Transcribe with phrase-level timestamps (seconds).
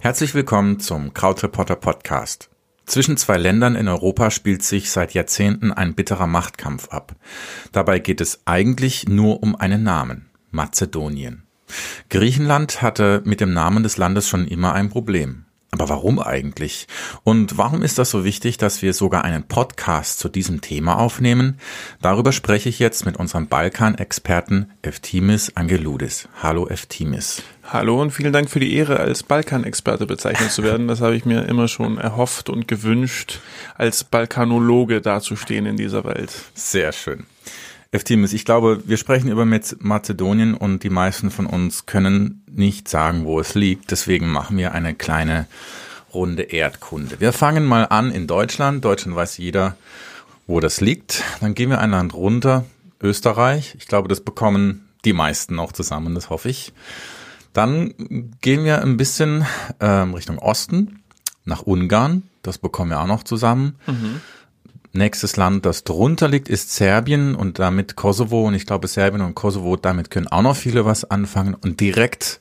[0.00, 2.50] Herzlich willkommen zum Krautreporter Podcast.
[2.86, 7.14] Zwischen zwei Ländern in Europa spielt sich seit Jahrzehnten ein bitterer Machtkampf ab.
[7.70, 11.44] Dabei geht es eigentlich nur um einen Namen Mazedonien.
[12.10, 15.46] Griechenland hatte mit dem Namen des Landes schon immer ein Problem.
[15.74, 16.86] Aber warum eigentlich?
[17.24, 21.58] Und warum ist das so wichtig, dass wir sogar einen Podcast zu diesem Thema aufnehmen?
[22.02, 26.28] Darüber spreche ich jetzt mit unserem Balkan-Experten Eftimis Angeloudis.
[26.42, 27.42] Hallo Eftimis.
[27.64, 30.88] Hallo und vielen Dank für die Ehre, als Balkan-Experte bezeichnet zu werden.
[30.88, 33.40] Das habe ich mir immer schon erhofft und gewünscht,
[33.74, 36.32] als Balkanologe dazustehen in dieser Welt.
[36.54, 37.24] Sehr schön.
[37.92, 43.26] Eftimis, ich glaube, wir sprechen über Mazedonien und die meisten von uns können nicht sagen,
[43.26, 43.90] wo es liegt.
[43.90, 45.46] Deswegen machen wir eine kleine
[46.14, 47.20] Runde Erdkunde.
[47.20, 48.82] Wir fangen mal an in Deutschland.
[48.82, 49.76] Deutschland weiß jeder,
[50.46, 51.22] wo das liegt.
[51.42, 52.64] Dann gehen wir ein Land runter,
[53.02, 53.74] Österreich.
[53.78, 56.72] Ich glaube, das bekommen die meisten auch zusammen, das hoffe ich.
[57.52, 57.92] Dann
[58.40, 59.44] gehen wir ein bisschen
[59.80, 61.02] ähm, Richtung Osten,
[61.44, 62.22] nach Ungarn.
[62.42, 63.76] Das bekommen wir auch noch zusammen.
[63.86, 64.20] Mhm.
[64.94, 68.46] Nächstes Land, das drunter liegt, ist Serbien und damit Kosovo.
[68.46, 71.54] Und ich glaube, Serbien und Kosovo, damit können auch noch viele was anfangen.
[71.54, 72.40] Und direkt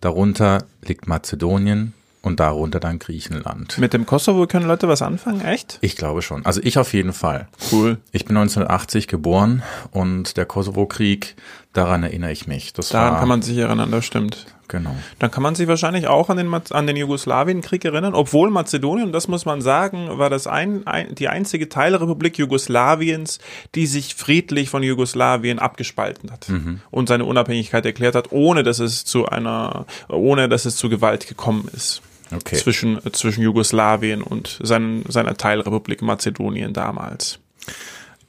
[0.00, 3.78] darunter liegt Mazedonien und darunter dann Griechenland.
[3.78, 5.78] Mit dem Kosovo können Leute was anfangen, echt?
[5.80, 6.46] Ich glaube schon.
[6.46, 7.48] Also ich auf jeden Fall.
[7.70, 7.98] Cool.
[8.12, 11.34] Ich bin 1980 geboren und der Kosovo-Krieg,
[11.72, 12.72] daran erinnere ich mich.
[12.72, 14.46] Das daran war, kann man sich erinnern, das stimmt.
[14.72, 14.96] Genau.
[15.18, 19.28] Dann kann man sich wahrscheinlich auch an den, an den Jugoslawienkrieg erinnern, obwohl Mazedonien, das
[19.28, 23.38] muss man sagen, war das ein, ein, die einzige Teilrepublik Jugoslawiens,
[23.74, 26.80] die sich friedlich von Jugoslawien abgespalten hat mhm.
[26.90, 31.28] und seine Unabhängigkeit erklärt hat, ohne dass es zu einer, ohne dass es zu Gewalt
[31.28, 32.00] gekommen ist.
[32.34, 32.56] Okay.
[32.56, 37.40] Zwischen, zwischen Jugoslawien und sein, seiner Teilrepublik Mazedonien damals.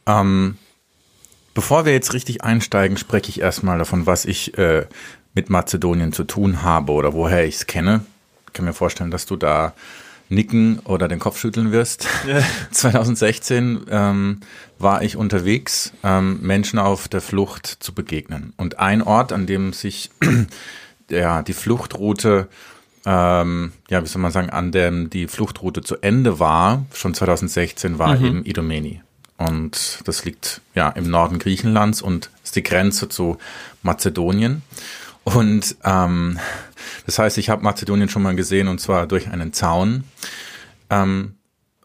[0.06, 0.58] Ähm,
[1.54, 4.88] bevor wir jetzt richtig einsteigen, spreche ich erstmal davon, was ich äh,
[5.34, 8.06] mit Mazedonien zu tun habe oder woher ich es kenne.
[8.48, 9.74] Ich kann mir vorstellen, dass du da
[10.30, 12.08] nicken oder den Kopf schütteln wirst.
[12.28, 12.42] Ja.
[12.72, 14.40] 2016 ähm,
[14.80, 18.54] war ich unterwegs, ähm, Menschen auf der Flucht zu begegnen.
[18.58, 20.12] Und ein Ort, an dem sich
[21.10, 22.48] ja, die Fluchtroute,
[23.06, 28.00] ähm, ja, wie soll man sagen, an dem die Fluchtroute zu Ende war, schon 2016,
[28.00, 28.26] war mhm.
[28.26, 29.02] eben Idomeni.
[29.38, 33.38] Und das liegt ja im Norden Griechenlands und ist die Grenze zu
[33.82, 34.62] Mazedonien.
[35.24, 36.40] Und ähm,
[37.06, 40.04] das heißt, ich habe Mazedonien schon mal gesehen und zwar durch einen Zaun.
[40.90, 41.36] Ähm,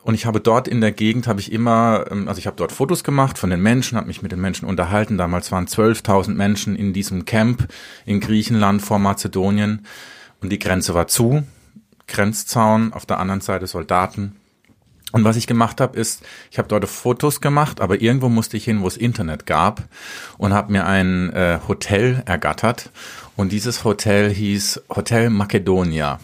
[0.02, 2.72] und ich habe dort in der Gegend, habe ich immer, ähm, also ich habe dort
[2.72, 5.18] Fotos gemacht von den Menschen, habe mich mit den Menschen unterhalten.
[5.18, 7.68] Damals waren 12.000 Menschen in diesem Camp
[8.06, 9.86] in Griechenland vor Mazedonien
[10.40, 11.44] und die Grenze war zu.
[12.06, 14.36] Grenzzaun, auf der anderen Seite Soldaten.
[15.12, 18.64] Und was ich gemacht habe, ist, ich habe dort Fotos gemacht, aber irgendwo musste ich
[18.64, 19.82] hin, wo es Internet gab
[20.36, 22.90] und habe mir ein äh, Hotel ergattert.
[23.38, 26.18] Und dieses Hotel hieß Hotel Macedonia.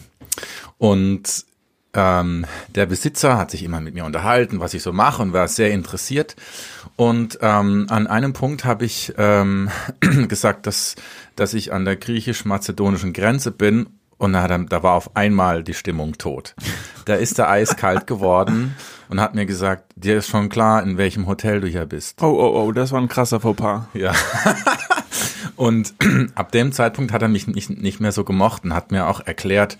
[0.77, 1.45] Und
[1.93, 5.47] ähm, der Besitzer hat sich immer mit mir unterhalten, was ich so mache und war
[5.47, 6.35] sehr interessiert.
[6.97, 9.69] Und ähm, an einem Punkt habe ich ähm,
[10.27, 10.97] gesagt, dass,
[11.37, 13.87] dass ich an der griechisch-mazedonischen Grenze bin
[14.17, 16.53] und da, da war auf einmal die Stimmung tot.
[17.05, 18.75] Da ist er eiskalt geworden
[19.07, 22.21] und hat mir gesagt, dir ist schon klar, in welchem Hotel du hier bist.
[22.21, 23.83] Oh, oh, oh, das war ein krasser Fauxpas.
[23.93, 24.13] Ja.
[25.55, 25.93] und
[26.35, 29.19] ab dem Zeitpunkt hat er mich nicht, nicht mehr so gemocht und hat mir auch
[29.19, 29.77] erklärt,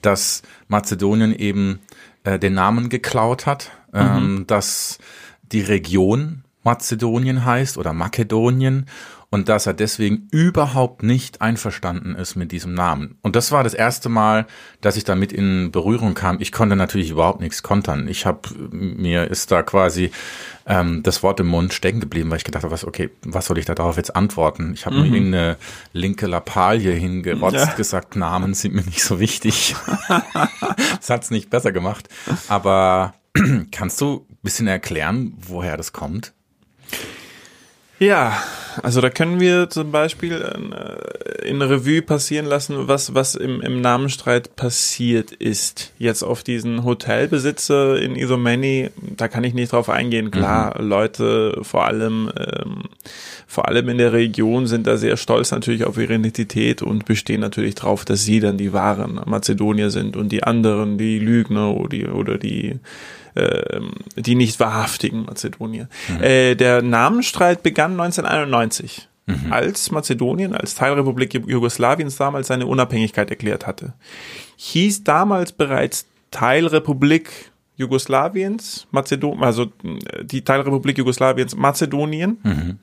[0.00, 1.80] dass Mazedonien eben
[2.24, 4.46] äh, den Namen geklaut hat, ähm, mhm.
[4.46, 4.98] dass
[5.42, 8.86] die Region Mazedonien heißt oder Makedonien
[9.32, 13.16] und dass er deswegen überhaupt nicht einverstanden ist mit diesem Namen.
[13.22, 14.46] Und das war das erste Mal,
[14.82, 16.36] dass ich damit in Berührung kam.
[16.38, 18.08] Ich konnte natürlich überhaupt nichts kontern.
[18.08, 20.10] Ich habe mir ist da quasi
[20.66, 23.56] ähm, das Wort im Mund stecken geblieben, weil ich gedacht habe, was okay, was soll
[23.56, 24.74] ich da darauf jetzt antworten?
[24.74, 25.10] Ich habe mhm.
[25.10, 25.56] mir eine
[25.94, 27.72] linke Lappalie hingerotzt, ja.
[27.72, 29.74] gesagt, Namen sind mir nicht so wichtig.
[30.98, 32.06] das hat's nicht besser gemacht.
[32.48, 33.14] Aber
[33.72, 36.34] kannst du ein bisschen erklären, woher das kommt?
[38.02, 38.36] Ja,
[38.82, 43.80] also da können wir zum Beispiel äh, in Revue passieren lassen, was, was im, im
[43.80, 45.92] Namenstreit passiert ist.
[45.98, 50.32] Jetzt auf diesen Hotelbesitzer in Isomeni, da kann ich nicht drauf eingehen.
[50.32, 50.88] Klar, mhm.
[50.88, 52.82] Leute, vor allem, ähm,
[53.46, 57.40] vor allem in der Region sind da sehr stolz natürlich auf ihre Identität und bestehen
[57.40, 61.88] natürlich drauf, dass sie dann die wahren Mazedonier sind und die anderen, die Lügner oder
[61.90, 62.80] die, oder die
[63.34, 63.80] äh,
[64.16, 65.88] die nicht wahrhaftigen Mazedonier.
[66.08, 66.22] Mhm.
[66.22, 69.08] Äh, der Namenstreit begann 1991.
[69.24, 69.52] Mhm.
[69.52, 73.92] als Mazedonien, als Teilrepublik Jugoslawiens damals seine Unabhängigkeit erklärt hatte.
[74.56, 82.38] Hieß damals bereits Teilrepublik Jugoslawiens, Mazedonien, also äh, die Teilrepublik Jugoslawiens, Mazedonien.
[82.42, 82.78] Mhm.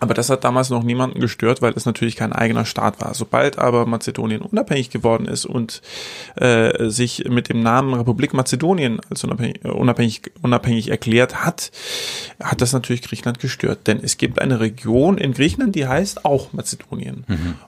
[0.00, 3.14] Aber das hat damals noch niemanden gestört, weil es natürlich kein eigener Staat war.
[3.14, 5.82] Sobald aber Mazedonien unabhängig geworden ist und
[6.36, 11.72] äh, sich mit dem Namen Republik Mazedonien als unabhängig, unabhängig, unabhängig erklärt hat,
[12.40, 13.88] hat das natürlich Griechenland gestört.
[13.88, 17.24] Denn es gibt eine Region in Griechenland, die heißt auch Mazedonien.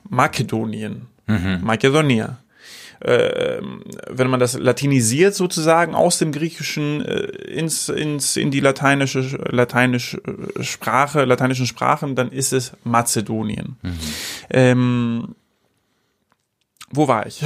[0.09, 1.09] Makedonien.
[1.63, 2.39] Makedonia
[3.01, 3.61] äh,
[4.09, 9.21] wenn man das latinisiert sozusagen aus dem Griechischen äh, ins, ins, in die lateinische,
[9.51, 10.21] lateinische
[10.61, 13.77] Sprache, lateinischen Sprachen, dann ist es Mazedonien.
[14.51, 15.35] Ähm,
[16.93, 17.41] wo war ich?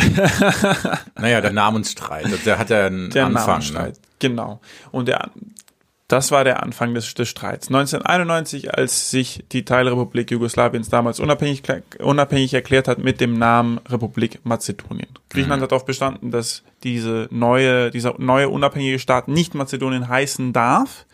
[1.20, 3.46] Naja, der Namensstreit, der hat ja einen Der Anfang.
[3.46, 4.00] Namensstreit, Ne?
[4.18, 4.60] genau.
[4.90, 5.30] Und der,
[6.14, 7.66] das war der Anfang des, des Streits.
[7.66, 11.62] 1991, als sich die Teilrepublik Jugoslawiens damals unabhängig,
[11.99, 15.08] unabhängig erklärt hat mit dem Namen Republik Mazedonien.
[15.31, 21.05] Griechenland hat darauf bestanden, dass diese neue, dieser neue unabhängige Staat nicht Mazedonien heißen darf,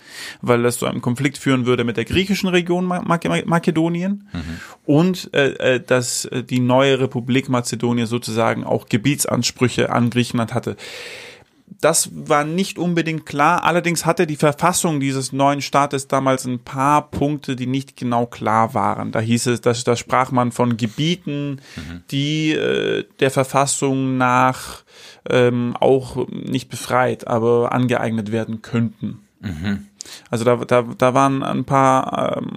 [0.43, 4.29] weil das zu einem Konflikt führen würde mit der griechischen Region Ma- Ma- Makedonien
[4.85, 10.77] und äh, äh, dass äh, die neue Republik Mazedonien sozusagen auch Gebietsansprüche an Griechenland hatte.
[11.81, 13.65] Das war nicht unbedingt klar.
[13.65, 18.75] Allerdings hatte die Verfassung dieses neuen Staates damals ein paar Punkte, die nicht genau klar
[18.75, 19.13] waren.
[19.13, 21.61] Da hieß es, dass da sprach man von Gebieten,
[22.11, 24.83] die äh, der Verfassung nach
[25.29, 29.21] ähm, auch nicht befreit, aber angeeignet werden könnten.
[30.31, 32.49] Also da, da, da waren ein paar ähm,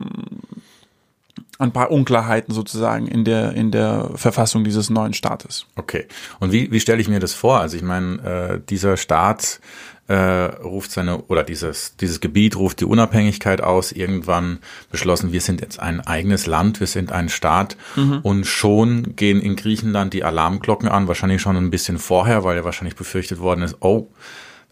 [1.60, 5.66] ein paar Unklarheiten sozusagen in der in der Verfassung dieses neuen Staates.
[5.76, 6.08] Okay.
[6.40, 7.60] Und wie, wie stelle ich mir das vor?
[7.60, 9.60] Also ich meine, äh, dieser Staat
[10.08, 14.60] äh, ruft seine, oder dieses, dieses Gebiet ruft die Unabhängigkeit aus, irgendwann
[14.92, 17.78] beschlossen, wir sind jetzt ein eigenes Land, wir sind ein Staat
[18.22, 22.66] und schon gehen in Griechenland die Alarmglocken an, wahrscheinlich schon ein bisschen vorher, weil ja
[22.66, 24.10] wahrscheinlich befürchtet worden ist, oh,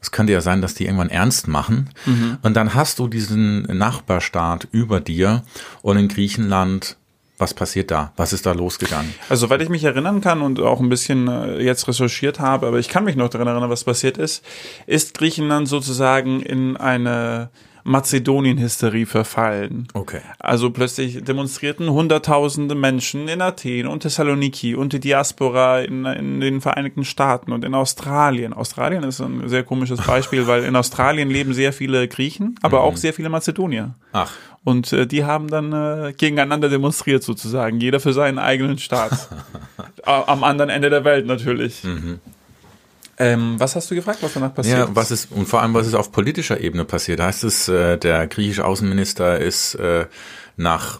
[0.01, 1.91] das könnte ja sein, dass die irgendwann ernst machen.
[2.41, 5.43] Und dann hast du diesen Nachbarstaat über dir
[5.83, 6.97] und in Griechenland,
[7.37, 8.11] was passiert da?
[8.17, 9.13] Was ist da losgegangen?
[9.29, 12.79] Also, weil ich mich erinnern kann und auch ein bisschen äh, jetzt recherchiert habe, aber
[12.79, 14.43] ich kann mich noch daran erinnern, was passiert ist,
[14.85, 17.49] ist Griechenland sozusagen in eine
[17.83, 19.87] Mazedonien-Hysterie verfallen.
[19.93, 20.21] Okay.
[20.39, 26.61] Also plötzlich demonstrierten hunderttausende Menschen in Athen und Thessaloniki und die Diaspora in, in den
[26.61, 28.53] Vereinigten Staaten und in Australien.
[28.53, 32.97] Australien ist ein sehr komisches Beispiel, weil in Australien leben sehr viele Griechen, aber auch
[32.97, 33.95] sehr viele Mazedonier.
[34.13, 34.31] Ach,
[34.63, 39.29] Und äh, die haben dann äh, gegeneinander demonstriert sozusagen, jeder für seinen eigenen Staat.
[40.03, 41.83] Am anderen Ende der Welt natürlich.
[43.21, 44.77] Ähm, was hast du gefragt, was danach passiert?
[44.77, 47.19] Ja, was ist, und vor allem, was ist auf politischer Ebene passiert?
[47.19, 50.05] Heißt es, äh, der griechische Außenminister ist äh,
[50.57, 50.99] nach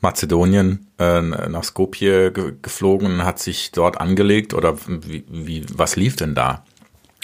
[0.00, 5.96] Mazedonien, äh, nach Skopje ge geflogen und hat sich dort angelegt oder wie, wie, was
[5.96, 6.64] lief denn da?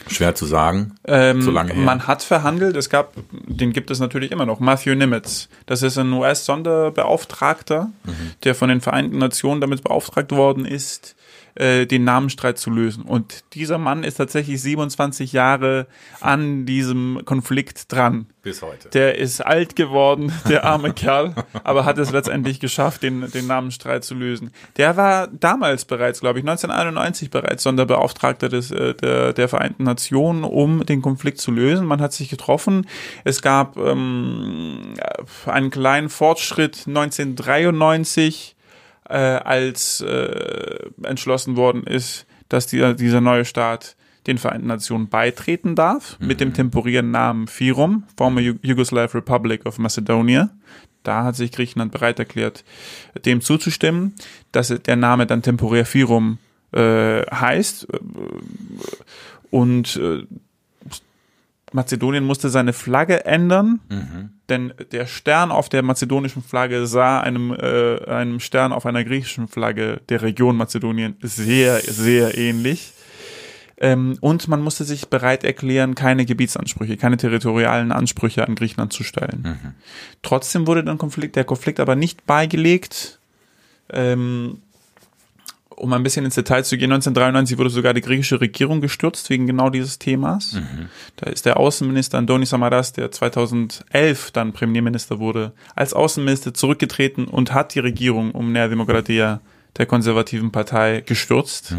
[0.09, 1.85] Schwer zu sagen, Ähm, so lange her.
[1.85, 5.49] Man hat verhandelt, es gab, den gibt es natürlich immer noch, Matthew Nimitz.
[5.67, 8.13] Das ist ein US-Sonderbeauftragter, Mhm.
[8.43, 11.15] der von den Vereinten Nationen damit beauftragt worden ist,
[11.55, 13.05] äh, den Namensstreit zu lösen.
[13.05, 15.87] Und dieser Mann ist tatsächlich 27 Jahre
[16.21, 18.27] an diesem Konflikt dran.
[18.43, 18.89] Bis heute.
[18.89, 24.03] Der ist alt geworden, der arme Kerl, aber hat es letztendlich geschafft, den, den Namensstreit
[24.03, 24.51] zu lösen.
[24.79, 30.43] Der war damals bereits, glaube ich, 1991 bereits Sonderbeauftragter des, äh, der, der Vereinten Nationen,
[30.43, 31.87] um den Konflikt zu lösen.
[31.87, 32.89] Man hat sich getroffen.
[33.25, 34.95] Es gab ähm,
[35.47, 38.57] einen kleinen Fortschritt 1993,
[39.13, 45.75] äh, als äh, entschlossen worden ist, dass dieser, dieser neue Staat den Vereinten Nationen beitreten
[45.75, 50.51] darf, mit dem temporären Namen FIROM, Former Yugoslav Republic of Macedonia.
[51.03, 52.65] Da hat sich Griechenland bereit erklärt,
[53.25, 54.15] dem zuzustimmen,
[54.53, 56.39] dass der Name dann temporär FIROM
[56.71, 57.89] äh, heißt.
[59.51, 60.25] Und äh,
[61.75, 63.81] Mazedonien musste seine Flagge ändern,
[64.49, 69.49] denn der Stern auf der mazedonischen Flagge sah einem, äh, einem Stern auf einer griechischen
[69.49, 72.93] Flagge der Region Mazedonien sehr, sehr ähnlich.
[73.79, 79.03] Ähm, und man musste sich bereit erklären, keine Gebietsansprüche, keine territorialen Ansprüche an Griechenland zu
[79.03, 79.75] stellen.
[80.23, 83.19] Trotzdem wurde dann Konflikt, der Konflikt aber nicht beigelegt.
[83.91, 84.59] Ähm,
[85.77, 89.47] um ein bisschen ins Detail zu gehen, 1993 wurde sogar die griechische Regierung gestürzt wegen
[89.47, 90.57] genau dieses Themas.
[91.17, 97.53] Da ist der Außenminister Andonis Samaras, der 2011 dann Premierminister wurde, als Außenminister zurückgetreten und
[97.53, 99.41] hat die Regierung um Nea Demokratia
[99.79, 101.75] der konservativen Partei gestürzt.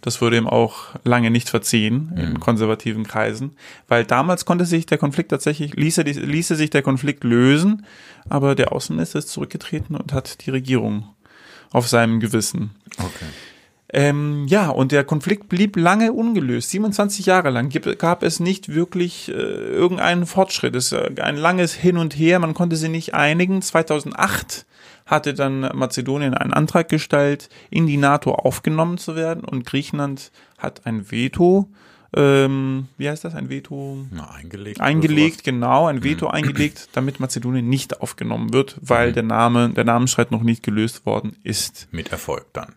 [0.00, 4.96] Das wurde ihm auch lange nicht verziehen in konservativen Kreisen, weil damals konnte sich der
[4.96, 7.84] Konflikt tatsächlich, ließe, ließe sich der Konflikt lösen,
[8.30, 11.13] aber der Außenminister ist zurückgetreten und hat die Regierung
[11.74, 12.70] auf seinem Gewissen.
[12.98, 13.26] Okay.
[13.92, 16.70] Ähm, ja, und der Konflikt blieb lange ungelöst.
[16.70, 20.74] 27 Jahre lang gab es nicht wirklich äh, irgendeinen Fortschritt.
[20.76, 23.60] Es äh, ein langes Hin und Her, man konnte sie nicht einigen.
[23.60, 24.66] 2008
[25.04, 30.86] hatte dann Mazedonien einen Antrag gestellt, in die NATO aufgenommen zu werden und Griechenland hat
[30.86, 31.68] ein Veto
[32.16, 34.80] ähm, wie heißt das, ein Veto Na, eingelegt.
[34.80, 40.30] eingelegt, genau, ein Veto eingelegt, damit Mazedonien nicht aufgenommen wird, weil der Name, der Namensstreit
[40.30, 41.88] noch nicht gelöst worden ist.
[41.90, 42.74] Mit Erfolg dann.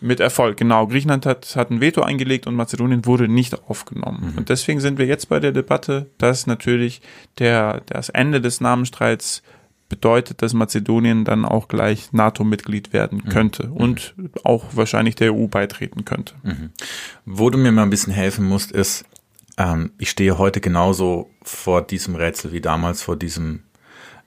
[0.00, 0.86] Mit Erfolg, genau.
[0.86, 4.34] Griechenland hat, hat ein Veto eingelegt und Mazedonien wurde nicht aufgenommen.
[4.36, 7.00] Und deswegen sind wir jetzt bei der Debatte, dass natürlich
[7.38, 9.42] der, das Ende des Namensstreits
[9.88, 14.14] bedeutet, dass Mazedonien dann auch gleich NATO-Mitglied werden könnte und
[14.44, 16.34] auch wahrscheinlich der EU beitreten könnte.
[17.24, 19.04] Wo du mir mal ein bisschen helfen musst, ist,
[19.58, 23.62] ähm, ich stehe heute genauso vor diesem Rätsel wie damals vor diesem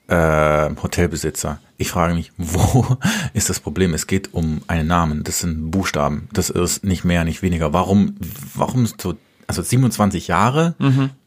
[0.08, 1.60] äh, Hotelbesitzer.
[1.76, 2.96] Ich frage mich, wo
[3.34, 3.94] ist das Problem?
[3.94, 7.72] Es geht um einen Namen, das sind Buchstaben, das ist nicht mehr, nicht weniger.
[7.72, 8.16] Warum,
[8.54, 10.74] warum so, also 27 Jahre,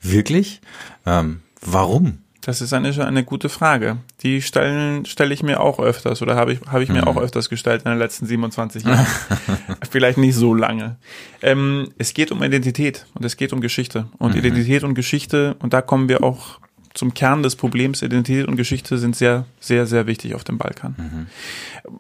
[0.02, 0.62] wirklich?
[1.06, 2.20] Ähm, warum?
[2.46, 3.98] Das ist eine, eine gute Frage.
[4.22, 7.50] Die stellen stelle ich mir auch öfters oder habe ich, habe ich mir auch öfters
[7.50, 9.08] gestellt in den letzten 27 Jahren.
[9.90, 10.98] Vielleicht nicht so lange.
[11.42, 14.08] Ähm, es geht um Identität und es geht um Geschichte.
[14.18, 16.60] Und Identität und Geschichte, und da kommen wir auch
[16.94, 18.02] zum Kern des Problems.
[18.02, 21.28] Identität und Geschichte sind sehr, sehr, sehr wichtig auf dem Balkan.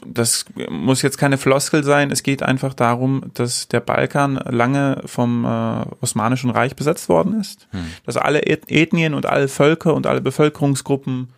[0.05, 2.11] Das muss jetzt keine Floskel sein.
[2.11, 7.67] Es geht einfach darum, dass der Balkan lange vom äh, Osmanischen Reich besetzt worden ist.
[8.05, 11.29] Dass alle Eth- Ethnien und alle Völker und alle Bevölkerungsgruppen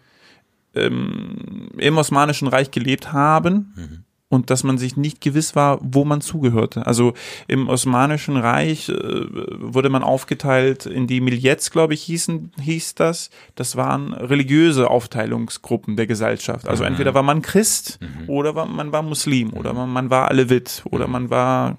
[0.75, 4.04] ähm, im Osmanischen Reich gelebt haben.
[4.35, 6.85] Und dass man sich nicht gewiss war, wo man zugehörte.
[6.85, 7.13] Also
[7.47, 13.29] im Osmanischen Reich äh, wurde man aufgeteilt in die Miljets, glaube ich, hießen, hieß das.
[13.55, 16.67] Das waren religiöse Aufteilungsgruppen der Gesellschaft.
[16.67, 20.83] Also entweder war man Christ oder war, man war Muslim oder man, man war Alevit
[20.91, 21.77] oder man war,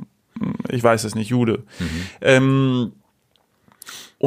[0.71, 1.65] ich weiß es nicht, Jude.
[2.21, 2.93] Ähm,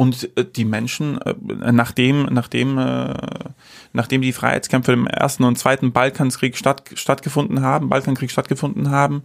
[0.00, 1.34] und äh, die Menschen, äh,
[1.72, 3.12] nachdem, nachdem, äh,
[3.92, 9.24] nachdem die Freiheitskämpfe im ersten und zweiten Balkankrieg statt, stattgefunden haben, Balkankrieg stattgefunden haben,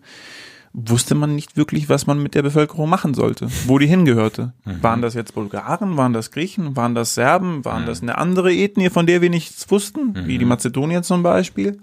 [0.74, 4.52] wusste man nicht wirklich, was man mit der Bevölkerung machen sollte, wo die hingehörte.
[4.82, 8.90] Waren das jetzt Bulgaren, waren das Griechen, waren das Serben, waren das eine andere Ethnie,
[8.90, 11.80] von der wir nichts wussten, wie die Mazedonier zum Beispiel?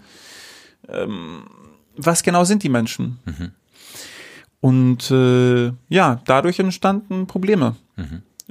[0.87, 1.45] Ähm,
[1.97, 3.21] was genau sind die Menschen?
[4.61, 7.77] Und äh, ja, dadurch entstanden Probleme.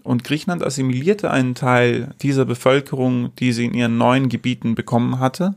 [0.04, 5.56] Und Griechenland assimilierte einen Teil dieser Bevölkerung, die sie in ihren neuen Gebieten bekommen hatte,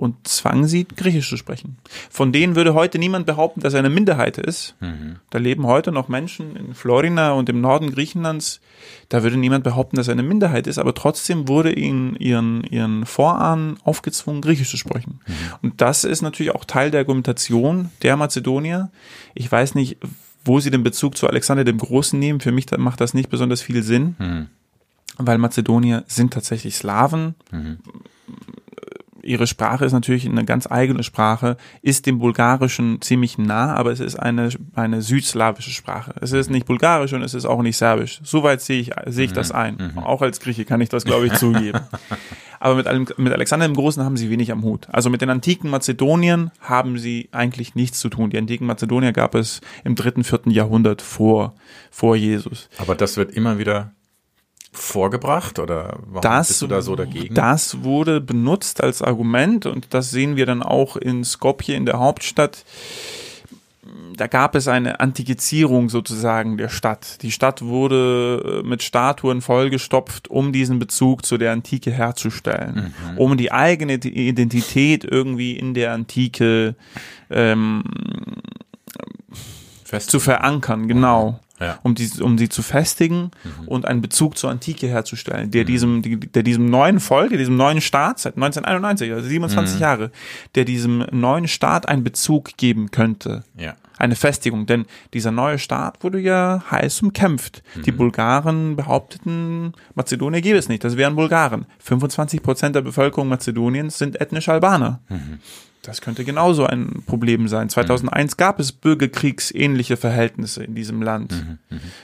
[0.00, 1.76] und zwang sie, Griechisch zu sprechen.
[2.08, 4.74] Von denen würde heute niemand behaupten, dass er eine Minderheit ist.
[5.28, 8.62] Da leben heute noch Menschen in Florina und im Norden Griechenlands.
[9.10, 13.04] Da würde niemand behaupten, dass er eine Minderheit ist, aber trotzdem wurde ihnen ihren, ihren
[13.04, 15.20] Vorahnen aufgezwungen, Griechisch zu sprechen.
[15.60, 18.90] Und das ist natürlich auch Teil der Argumentation der Mazedonier.
[19.34, 19.98] Ich weiß nicht,
[20.50, 22.40] wo sie den Bezug zu Alexander dem Großen nehmen.
[22.40, 24.16] Für mich macht das nicht besonders viel Sinn,
[25.16, 27.36] weil Mazedonier sind tatsächlich Slawen.
[29.22, 34.00] Ihre Sprache ist natürlich eine ganz eigene Sprache, ist dem Bulgarischen ziemlich nah, aber es
[34.00, 36.14] ist eine, eine südslawische Sprache.
[36.20, 38.20] Es ist nicht Bulgarisch und es ist auch nicht Serbisch.
[38.22, 39.96] Soweit sehe ich, sehe ich das ein.
[39.96, 41.80] Auch als Grieche kann ich das, glaube ich, zugeben.
[42.62, 44.86] Aber mit, allem- mit Alexander dem Großen haben sie wenig am Hut.
[44.90, 48.28] Also mit den antiken Mazedoniern haben sie eigentlich nichts zu tun.
[48.30, 51.54] Die antiken Mazedonier gab es im dritten, vierten Jahrhundert vor,
[51.90, 52.68] vor Jesus.
[52.76, 53.92] Aber das wird immer wieder
[54.72, 57.34] vorgebracht oder warum Das, bist du da so dagegen?
[57.34, 61.98] das wurde benutzt als Argument und das sehen wir dann auch in Skopje, in der
[61.98, 62.64] Hauptstadt.
[64.16, 67.22] Da gab es eine Antikizierung sozusagen der Stadt.
[67.22, 73.36] Die Stadt wurde äh, mit Statuen vollgestopft, um diesen Bezug zu der Antike herzustellen, um
[73.38, 76.74] die eigene Identität irgendwie in der Antike
[77.30, 77.82] ähm,
[79.84, 81.40] Fest zu verankern, genau.
[81.60, 81.78] Ja.
[81.82, 83.30] Um, die, um sie zu festigen
[83.66, 87.56] und einen Bezug zur Antike herzustellen, der diesem, die- der diesem neuen Volk, der diesem
[87.56, 90.10] neuen Staat seit 1991, also 27 Jahre,
[90.54, 93.44] der diesem neuen Staat einen Bezug geben könnte.
[93.58, 93.74] Ja.
[93.98, 97.62] Eine Festigung, denn dieser neue Staat wurde ja heiß umkämpft.
[97.84, 101.66] Die Bulgaren behaupteten, Mazedonien gäbe es nicht, das wären Bulgaren.
[101.80, 105.00] 25 Prozent der Bevölkerung Mazedoniens sind ethnische Albaner.
[105.82, 107.70] Das könnte genauso ein Problem sein.
[107.70, 111.32] 2001 gab es bürgerkriegsähnliche Verhältnisse in diesem Land.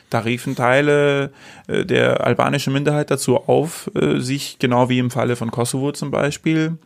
[0.08, 1.30] Da riefen Teile
[1.66, 6.10] äh, der albanischen Minderheit dazu auf, äh, sich genau wie im Falle von Kosovo zum
[6.10, 6.78] Beispiel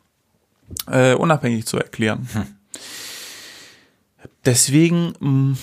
[0.90, 2.28] äh, unabhängig zu erklären.
[4.44, 5.56] Deswegen mh,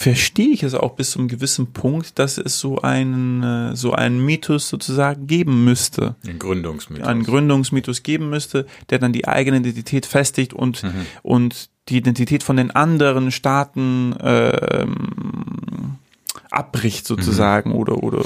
[0.00, 3.92] verstehe ich es auch bis zu einem gewissen Punkt, dass es so einen, äh, so
[3.92, 6.14] einen Mythos sozusagen geben müsste.
[6.24, 7.06] Den Gründungsmythos.
[7.06, 10.82] einen Gründungsmythos geben müsste, der dann die eigene Identität festigt und,
[11.22, 15.98] und die Identität von den anderen Staaten ähm,
[16.50, 18.24] abbricht sozusagen oder oder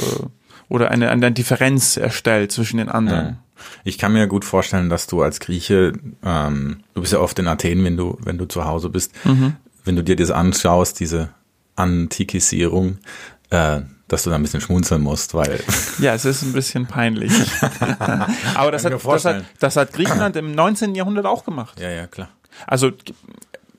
[0.68, 3.38] oder eine, eine Differenz erstellt zwischen den anderen.
[3.82, 5.92] Ich kann mir gut vorstellen, dass du als Grieche,
[6.24, 9.12] ähm, du bist ja oft in Athen, wenn du, wenn du zu Hause bist,
[9.84, 11.30] wenn du dir das anschaust, diese
[11.76, 12.98] Antikisierung,
[13.50, 15.60] äh, dass du da ein bisschen schmunzeln musst, weil
[15.98, 17.32] Ja, es ist ein bisschen peinlich.
[18.54, 20.94] Aber das hat, das, hat, das hat Griechenland im 19.
[20.94, 21.80] Jahrhundert auch gemacht.
[21.80, 22.28] ja, ja, klar.
[22.66, 22.92] Also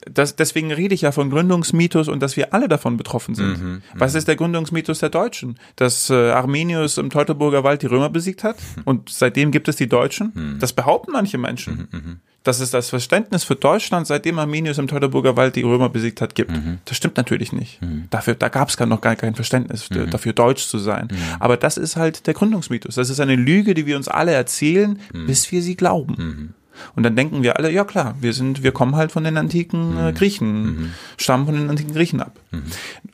[0.08, 3.60] das, deswegen rede ich ja von Gründungsmythos und dass wir alle davon betroffen sind.
[3.62, 5.58] Mhm, Was ist der Gründungsmythos der Deutschen?
[5.78, 8.82] Dass äh, Arminius im Teutoburger Wald die Römer besiegt hat Mhm.
[8.86, 10.58] und seitdem gibt es die Deutschen?
[10.60, 12.22] Das behaupten manche Menschen.
[12.46, 16.22] Mhm, Dass es das Verständnis für Deutschland, seitdem Arminius im Teutoburger Wald die Römer besiegt
[16.22, 16.52] hat, gibt.
[16.52, 16.80] Mhm.
[16.86, 17.80] Das stimmt natürlich nicht.
[18.12, 19.94] Dafür, da gab es gar noch gar kein Verständnis Mhm.
[19.96, 21.08] für, dafür, Deutsch zu sein.
[21.40, 22.96] Aber das ist halt der Gründungsmythos.
[22.96, 25.28] Das ist eine Lüge, die wir uns alle erzählen, Mhm.
[25.28, 26.54] bis wir sie glauben.
[26.94, 29.98] Und dann denken wir alle, ja klar, wir sind, wir kommen halt von den antiken
[29.98, 32.38] äh, Griechen, stammen von den antiken Griechen ab.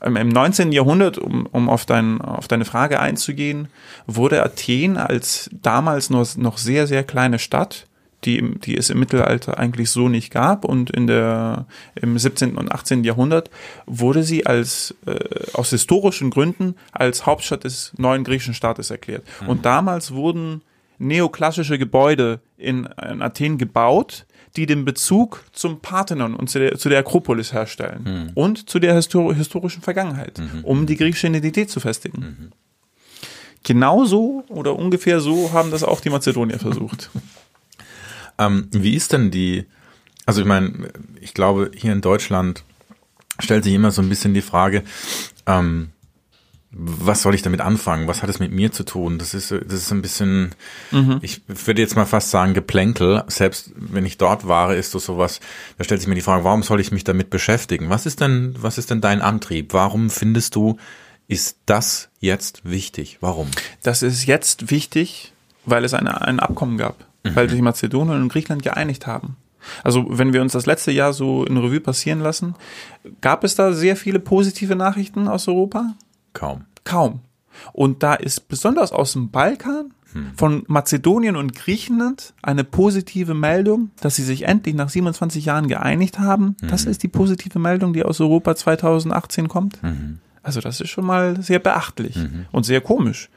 [0.01, 0.71] Ähm, Im 19.
[0.71, 3.67] Jahrhundert, um, um auf, dein, auf deine Frage einzugehen,
[4.07, 7.85] wurde Athen als damals noch, noch sehr, sehr kleine Stadt,
[8.23, 12.55] die, die es im Mittelalter eigentlich so nicht gab und in der, im 17.
[12.55, 13.03] und 18.
[13.03, 13.49] Jahrhundert
[13.85, 15.17] wurde sie als, äh,
[15.53, 19.23] aus historischen Gründen als Hauptstadt des neuen griechischen Staates erklärt.
[19.47, 20.61] Und damals wurden
[20.99, 24.25] neoklassische Gebäude in, in Athen gebaut,
[24.55, 28.93] die den Bezug zum Parthenon und zu der, zu der Akropolis herstellen und zu der
[28.95, 32.51] histor historischen Vergangenheit, um die griechische Identität zu festigen.
[33.63, 37.09] Genauso oder ungefähr so haben das auch die Mazedonier versucht.
[38.37, 39.65] Ähm, wie ist denn die,
[40.25, 42.63] also ich meine, ich glaube, hier in Deutschland
[43.39, 44.83] stellt sich immer so ein bisschen die Frage,
[45.45, 45.89] ähm,
[46.73, 48.07] was soll ich damit anfangen?
[48.07, 49.19] Was hat es mit mir zu tun?
[49.19, 50.55] Das ist, das ist ein bisschen,
[51.21, 53.25] ich würde jetzt mal fast sagen, Geplänkel.
[53.27, 55.41] Selbst wenn ich dort war, ist das sowas,
[55.77, 57.89] da stellt sich mir die Frage, warum soll ich mich damit beschäftigen?
[57.89, 59.73] Was ist denn, was ist denn dein Antrieb?
[59.73, 60.77] Warum findest du,
[61.27, 63.17] ist das jetzt wichtig?
[63.19, 63.51] Warum?
[63.83, 65.33] Das ist jetzt wichtig,
[65.65, 69.37] weil es eine, ein Abkommen gab, weil sich Mazedonien und Griechenland geeinigt haben.
[69.83, 72.55] Also wenn wir uns das letzte Jahr so in Revue passieren lassen,
[73.21, 75.93] gab es da sehr viele positive Nachrichten aus Europa?
[76.33, 76.65] Kaum.
[76.83, 77.19] Kaum.
[77.73, 79.93] Und da ist besonders aus dem Balkan
[80.35, 86.19] von Mazedonien und Griechenland eine positive Meldung, dass sie sich endlich nach 27 Jahren geeinigt
[86.19, 86.57] haben.
[86.61, 89.79] Das ist die positive Meldung, die aus Europa 2018 kommt.
[90.43, 92.17] Also das ist schon mal sehr beachtlich
[92.51, 93.29] und sehr komisch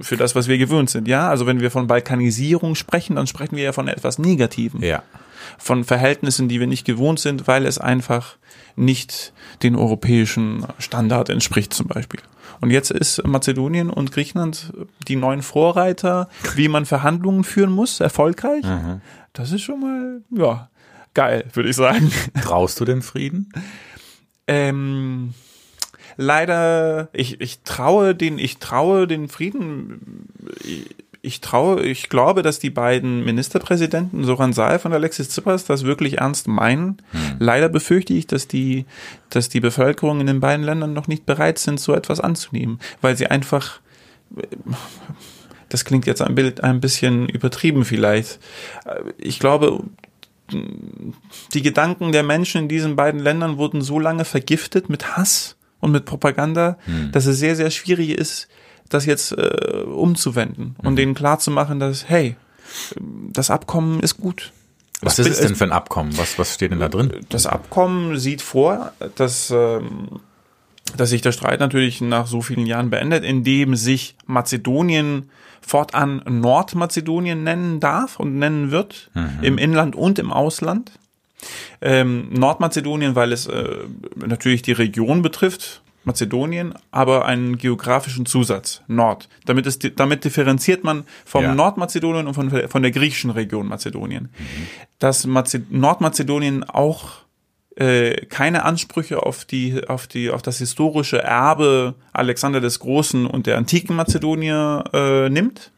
[0.00, 1.08] für das, was wir gewöhnt sind.
[1.08, 5.02] Ja, also wenn wir von Balkanisierung sprechen, dann sprechen wir ja von etwas Negativem Ja.
[5.58, 8.36] von Verhältnissen, die wir nicht gewohnt sind, weil es einfach
[8.76, 12.20] nicht den europäischen Standard entspricht zum Beispiel.
[12.60, 14.72] Und jetzt ist Mazedonien und Griechenland
[15.06, 18.64] die neuen Vorreiter, wie man Verhandlungen führen muss, erfolgreich.
[19.32, 20.70] Das ist schon mal, ja,
[21.12, 22.10] geil, würde ich sagen.
[22.42, 23.50] Traust du dem Frieden?
[24.46, 25.34] Ähm,
[26.16, 30.28] leider, ich, ich traue den, ich traue den Frieden,
[30.62, 30.86] ich,
[31.24, 36.18] ich traue, ich glaube, dass die beiden Ministerpräsidenten, Soran Saev und Alexis Tsipras, das wirklich
[36.18, 36.98] ernst meinen.
[37.38, 38.84] Leider befürchte ich, dass die,
[39.30, 43.16] dass die Bevölkerung in den beiden Ländern noch nicht bereit sind, so etwas anzunehmen, weil
[43.16, 43.80] sie einfach,
[45.70, 48.38] das klingt jetzt ein, Bild, ein bisschen übertrieben vielleicht.
[49.16, 49.82] Ich glaube,
[51.54, 55.53] die Gedanken der Menschen in diesen beiden Ländern wurden so lange vergiftet mit Hass
[55.84, 56.78] und mit Propaganda,
[57.12, 58.48] dass es sehr, sehr schwierig ist,
[58.88, 62.36] das jetzt äh, umzuwenden und denen klarzumachen, dass, hey,
[63.32, 64.52] das Abkommen ist gut.
[65.00, 66.16] Was ist es denn für ein Abkommen?
[66.16, 67.12] Was, was steht denn da drin?
[67.28, 70.20] Das Abkommen sieht vor, dass, ähm,
[70.96, 77.42] dass sich der Streit natürlich nach so vielen Jahren beendet, indem sich Mazedonien fortan Nordmazedonien
[77.42, 80.92] nennen darf und nennen wird, im Inland und im Ausland.
[81.80, 83.78] Ähm, Nordmazedonien, weil es äh,
[84.16, 89.28] natürlich die Region betrifft, Mazedonien, aber einen geografischen Zusatz, Nord.
[89.46, 91.54] Damit, ist, damit differenziert man vom Ja.
[91.54, 94.28] Nordmazedonien und von, von der griechischen Region Mazedonien.
[94.98, 97.24] Dass Maze Nordmazedonien auch
[97.76, 103.46] äh, keine Ansprüche auf die, auf die, auf das historische Erbe Alexander des Großen und
[103.46, 105.72] der antiken Mazedonier äh, nimmt.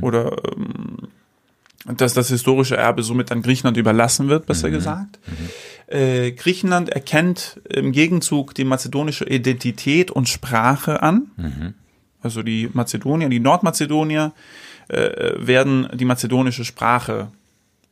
[0.00, 1.08] Oder ähm,
[1.96, 5.18] dass das historische Erbe somit an Griechenland überlassen wird, besser gesagt.
[5.86, 11.30] Äh, Griechenland erkennt im Gegenzug die mazedonische Identität und Sprache an.
[12.22, 14.32] Also die Mazedonier, die Nordmazedonier
[14.88, 17.28] äh, werden die mazedonische Sprache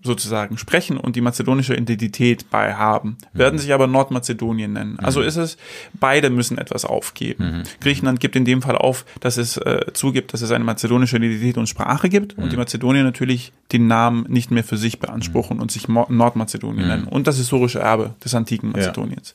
[0.05, 4.99] sozusagen sprechen und die mazedonische Identität bei haben, werden sich aber Nordmazedonien nennen.
[5.01, 5.57] Also ist es,
[5.95, 7.65] beide müssen etwas aufgeben.
[7.81, 11.57] Griechenland gibt in dem Fall auf, dass es äh, zugibt, dass es eine mazedonische Identität
[11.57, 15.73] und Sprache gibt und die Mazedonier natürlich den Namen nicht mehr für sich beanspruchen und
[15.73, 19.35] sich Mo Nordmazedonien nennen und das historische Erbe des antiken Mazedoniens.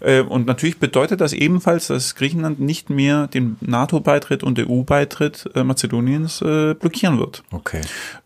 [0.00, 5.64] Äh, und natürlich bedeutet das ebenfalls, dass Griechenland nicht mehr den NATO-Beitritt und EU-Beitritt äh,
[5.64, 7.42] Mazedoniens äh, blockieren wird.
[7.50, 7.82] Okay.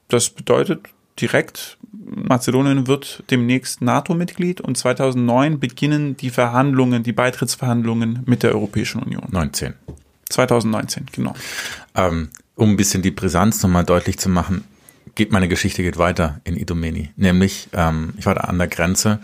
[0.08, 0.80] Das bedeutet
[1.22, 9.02] direkt, Mazedonien wird demnächst NATO-Mitglied und 2009 beginnen die Verhandlungen, die Beitrittsverhandlungen mit der Europäischen
[9.02, 9.28] Union.
[9.30, 9.74] 19.
[10.28, 11.34] 2019, genau.
[11.94, 14.64] Ähm, um ein bisschen die Brisanz nochmal deutlich zu machen,
[15.14, 17.10] geht meine Geschichte geht weiter in Idomeni.
[17.16, 19.20] Nämlich, ähm, ich war da an der Grenze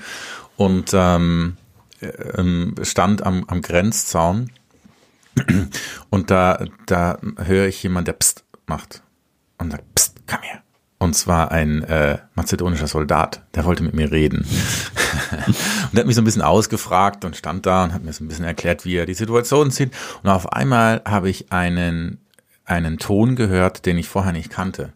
[0.56, 1.56] und ähm,
[2.00, 4.50] ähm, stand am, am Grenzzaun
[6.10, 9.02] und da, da höre ich jemand, der Psst macht
[9.58, 10.62] und sagt, Psst, komm her.
[11.00, 14.38] Und zwar ein äh, mazedonischer Soldat, der wollte mit mir reden.
[15.46, 18.24] und der hat mich so ein bisschen ausgefragt und stand da und hat mir so
[18.24, 19.92] ein bisschen erklärt, wie er die Situation sieht.
[20.24, 22.18] Und auf einmal habe ich einen,
[22.64, 24.92] einen Ton gehört, den ich vorher nicht kannte.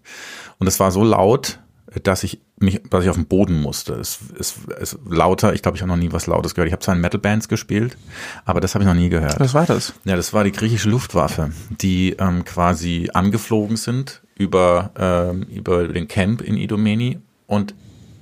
[0.59, 1.61] Und es war so laut,
[2.03, 3.95] dass ich mich, dass ich auf den Boden musste.
[3.95, 6.69] Es ist lauter, ich glaube, ich habe noch nie was Lautes gehört.
[6.69, 7.97] Ich habe zwar in Metal-Bands gespielt,
[8.45, 9.39] aber das habe ich noch nie gehört.
[9.39, 9.93] Was war das?
[10.05, 16.09] Ja, das war die griechische Luftwaffe, die ähm, quasi angeflogen sind über, ähm, über den
[16.09, 17.75] Camp in Idomeni und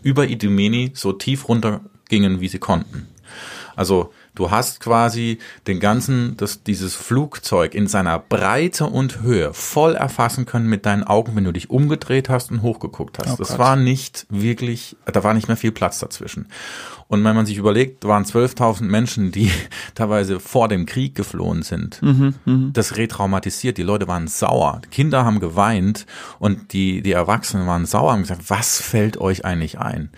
[0.03, 3.09] über Idomeni so tief runter gingen, wie sie konnten.
[3.75, 9.95] Also du hast quasi den ganzen, das, dieses Flugzeug in seiner Breite und Höhe voll
[9.95, 13.35] erfassen können mit deinen Augen, wenn du dich umgedreht hast und hochgeguckt hast.
[13.35, 13.59] Oh das Gott.
[13.59, 16.47] war nicht wirklich, da war nicht mehr viel Platz dazwischen.
[17.07, 19.51] Und wenn man sich überlegt, waren 12.000 Menschen, die
[19.95, 22.01] teilweise vor dem Krieg geflohen sind.
[22.73, 23.77] Das retraumatisiert.
[23.77, 24.81] Die Leute waren sauer.
[24.91, 26.07] Kinder haben geweint
[26.39, 30.11] und die, die Erwachsenen waren sauer und gesagt, was fällt euch eigentlich ein?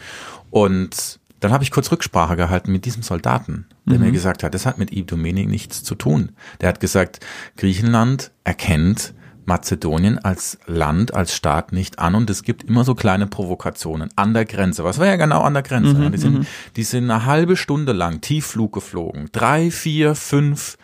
[0.50, 4.64] Und dann habe ich kurz Rücksprache gehalten mit diesem Soldaten, der mir gesagt hat, das
[4.64, 6.32] hat mit Idomeni nichts zu tun.
[6.60, 7.18] Der hat gesagt,
[7.56, 9.12] Griechenland erkennt
[9.44, 14.34] Mazedonien als Land, als Staat nicht an und es gibt immer so kleine Provokationen an
[14.34, 14.84] der Grenze.
[14.84, 16.00] Was war ja genau an der Grenze?
[16.00, 19.28] Ja, die, sind, die sind eine halbe Stunde lang Tiefflug geflogen.
[19.32, 20.78] Drei, vier, fünf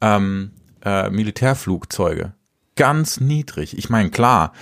[0.00, 0.50] ähm,
[0.84, 2.32] äh, Militärflugzeuge.
[2.74, 3.78] Ganz niedrig.
[3.78, 4.54] Ich meine, klar,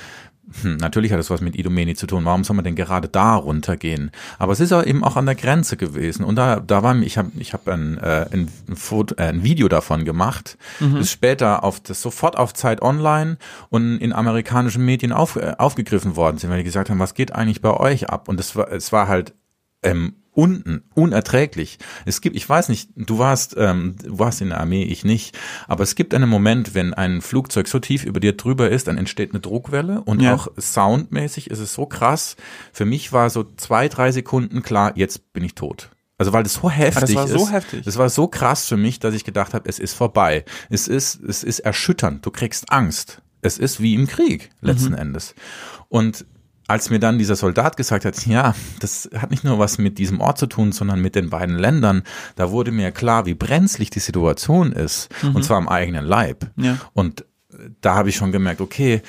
[0.63, 2.25] hm, natürlich hat es was mit Idomeni zu tun.
[2.25, 4.11] Warum soll man denn gerade da runtergehen?
[4.39, 6.25] Aber es ist ja eben auch an der Grenze gewesen.
[6.25, 9.69] Und da, da war ich habe ich hab ein, äh, ein, Foto, äh, ein Video
[9.69, 10.57] davon gemacht.
[10.99, 13.37] Ist später auf das sofort auf Zeit online
[13.69, 17.35] und in amerikanischen Medien auf, äh, aufgegriffen worden sind, weil die gesagt haben, was geht
[17.35, 18.29] eigentlich bei euch ab?
[18.29, 19.35] Und es war, es war halt
[19.83, 21.79] ähm, unten, unerträglich.
[22.07, 25.37] Es gibt, ich weiß nicht, du warst, ähm, du warst in der Armee, ich nicht,
[25.67, 28.99] aber es gibt einen Moment, wenn ein Flugzeug so tief über dir drüber ist, dann
[28.99, 30.37] entsteht eine Druckwelle und Ja.
[30.37, 32.37] auch soundmäßig ist es so krass.
[32.73, 35.91] Für mich war so zwei, drei Sekunden klar, jetzt bin ich tot.
[36.19, 37.33] Also weil das so heftig war ist.
[37.33, 37.85] so heftig.
[37.85, 40.45] Das war so krass für mich, dass ich gedacht habe, es ist vorbei.
[40.71, 42.25] Es ist, es ist erschütternd.
[42.25, 43.23] Du kriegst Angst.
[43.43, 45.35] Es ist wie im Krieg letzten Endes.
[45.89, 46.27] Und
[46.69, 50.21] als mir dann dieser Soldat gesagt hat, ja, das hat nicht nur was mit diesem
[50.21, 52.03] Ort zu tun, sondern mit den beiden Ländern,
[52.37, 55.09] da wurde mir klar, wie brenzlig die Situation ist.
[55.35, 56.51] Und zwar am eigenen Leib.
[56.57, 56.79] Ja.
[56.93, 57.25] Und
[57.81, 59.03] da habe ich schon gemerkt, okay,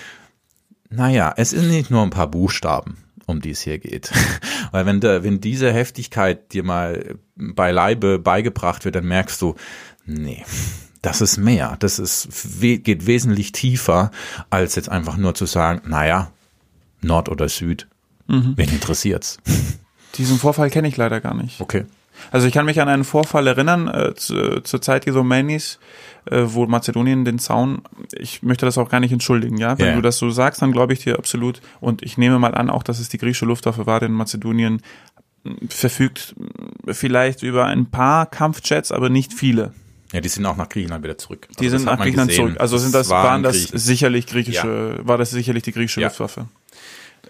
[0.89, 4.11] naja, es sind nicht nur ein paar Buchstaben, um die es hier geht.
[4.71, 9.55] Weil wenn, der, wenn diese Heftigkeit dir mal beileibe beigebracht wird, dann merkst du,
[10.05, 10.45] nee,
[11.01, 11.75] das ist mehr.
[11.79, 12.29] Das ist,
[12.61, 14.11] geht wesentlich tiefer,
[14.49, 16.31] als jetzt einfach nur zu sagen, naja,
[17.01, 17.87] Nord oder Süd.
[18.27, 19.37] Wen interessiert's?
[20.15, 21.59] Diesen Vorfall kenne ich leider gar nicht.
[21.61, 21.85] Okay.
[22.31, 25.79] Also ich kann mich an einen Vorfall erinnern, äh, zu, zur Zeit Isomenis,
[26.25, 27.81] äh, wo Mazedonien den Zaun,
[28.11, 29.79] ich möchte das auch gar nicht entschuldigen, ja.
[29.79, 29.95] Wenn Ja.
[29.95, 31.61] du das so sagst, dann glaube ich dir absolut.
[31.79, 34.81] Und ich nehme mal an, auch dass es die griechische Luftwaffe war, denn Mazedonien
[35.69, 36.35] verfügt
[36.87, 39.73] vielleicht über ein paar Kampfjets, aber nicht viele.
[40.11, 41.47] Ja, die sind auch nach Griechenland wieder zurück.
[41.59, 42.45] Die Also das sind nach Griechenland gesehen.
[42.47, 42.59] zurück.
[42.61, 46.07] Also sind das, waren das sicherlich griechische, war das sicherlich die griechische Ja.
[46.07, 46.47] Luftwaffe.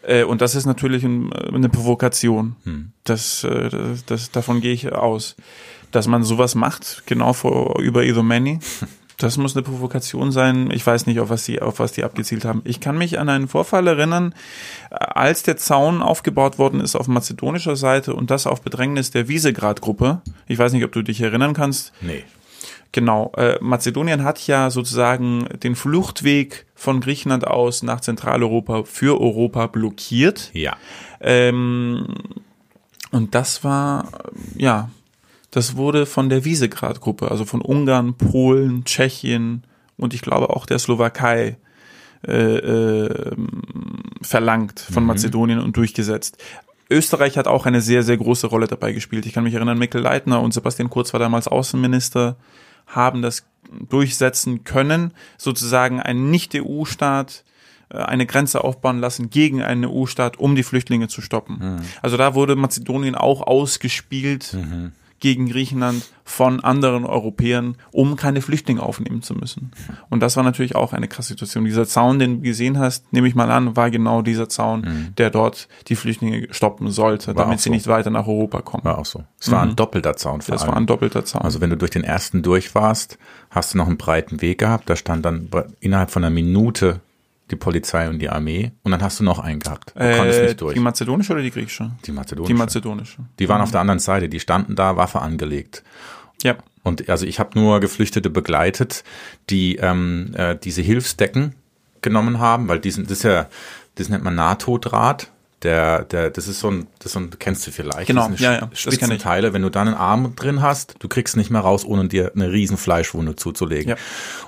[0.04, 2.56] Äh, und das ist natürlich ein, eine Provokation.
[2.64, 2.92] Hm.
[3.04, 5.36] Das, äh, das, das, davon gehe ich aus.
[5.92, 8.60] Dass man sowas macht, genau vor, über Idomeni,
[9.18, 10.70] das muss eine Provokation sein.
[10.72, 12.62] Ich weiß nicht, auf was die, auf was die abgezielt haben.
[12.64, 14.34] Ich kann mich an einen Vorfall erinnern,
[14.92, 20.22] als der Zaun aufgebaut worden ist auf mazedonischer Seite und das auf Bedrängnis der Wiesegrad-Gruppe.
[20.48, 21.92] Ich weiß nicht, ob du dich erinnern kannst.
[22.02, 22.24] Nee.
[22.92, 29.68] Genau, äh, Mazedonien hat ja sozusagen den Fluchtweg von Griechenland aus nach Zentraleuropa für Europa
[29.68, 30.50] blockiert.
[30.54, 30.76] Ja.
[31.22, 32.08] Ähm,
[33.12, 34.10] und das war,
[34.56, 34.90] ja,
[35.52, 39.64] das wurde von der Wiesegrad-Gruppe, also von Ungarn, Polen, Tschechien
[39.98, 41.58] und ich glaube auch der Slowakei
[42.28, 43.36] äh, äh,
[44.22, 46.38] verlangt von Mazedonien und durchgesetzt.
[46.90, 49.26] Österreich hat auch eine sehr, sehr große Rolle dabei gespielt.
[49.26, 52.36] Ich kann mich erinnern, Mikkel Leitner und Sebastian Kurz war damals Außenminister,
[52.90, 53.46] haben das
[53.90, 57.44] durchsetzen können, sozusagen ein Nicht-EU-Staat
[57.90, 61.58] äh, eine Grenze aufbauen lassen gegen einen EU-Staat, um die Flüchtlinge zu stoppen.
[61.60, 61.82] Mhm.
[62.02, 64.54] Also da wurde Mazedonien auch ausgespielt.
[64.54, 69.72] Mhm gegen Griechenland von anderen Europäern, um keine Flüchtlinge aufnehmen zu müssen.
[70.10, 71.66] Und das war natürlich auch eine krasse Situation.
[71.66, 75.16] Dieser Zaun, den du gesehen hast, nehme ich mal an, war genau dieser Zaun, mhm.
[75.18, 77.74] der dort die Flüchtlinge stoppen sollte, war damit sie so.
[77.74, 78.84] nicht weiter nach Europa kommen.
[78.84, 79.24] War auch so.
[79.40, 79.72] Es war mhm.
[79.72, 80.42] ein doppelter Zaun.
[80.42, 80.72] Vor das allem.
[80.72, 81.42] war ein doppelter Zaun.
[81.42, 83.18] Also wenn du durch den ersten durch warst,
[83.50, 84.90] hast du noch einen breiten Weg gehabt.
[84.90, 87.02] Da stand dann innerhalb von einer Minute
[87.52, 89.94] die Polizei und die Armee und dann hast du noch einen gehabt.
[89.96, 90.74] Du äh, konntest nicht durch.
[90.76, 91.92] Die mazedonische oder die griechische?
[92.06, 92.54] Die mazedonische.
[92.54, 93.18] Die mazedonische.
[93.40, 93.64] Die waren mhm.
[93.64, 95.84] auf der anderen Seite, die standen da, Waffe angelegt.
[96.44, 96.56] Ja.
[96.84, 99.04] Und also ich habe nur Geflüchtete begleitet,
[99.50, 101.56] die ähm, äh, diese Hilfsdecken
[102.02, 103.48] genommen haben, weil diesen, das ist ja,
[103.96, 105.32] das nennt man NATO-Draht.
[105.64, 108.08] Der, der, das ist so ein, das ist so ein, kennst du vielleicht.
[108.08, 108.70] Genau, ja, ja.
[108.72, 109.52] Das Teile.
[109.52, 112.50] Wenn du da einen Arm drin hast, du kriegst nicht mehr raus, ohne dir eine
[112.50, 113.90] riesen Fleischwunde zuzulegen.
[113.90, 113.96] Ja.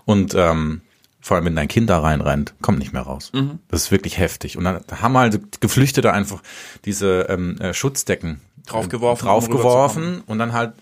[0.06, 0.82] Und ähm,
[1.22, 3.32] vor allem wenn dein Kind da reinrennt, kommt nicht mehr raus.
[3.34, 3.60] Mhm.
[3.68, 4.58] Das ist wirklich heftig.
[4.58, 6.42] Und dann haben halt Geflüchtete einfach
[6.86, 10.74] diese ähm, äh, Schutzdecken draufgeworfen, draufgeworfen um und dann halt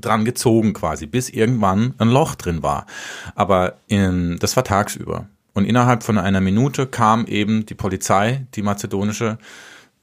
[0.00, 2.86] dran gezogen quasi, bis irgendwann ein Loch drin war.
[3.34, 5.26] Aber in, das war tagsüber.
[5.54, 9.38] Und innerhalb von einer Minute kam eben die Polizei, die mazedonische,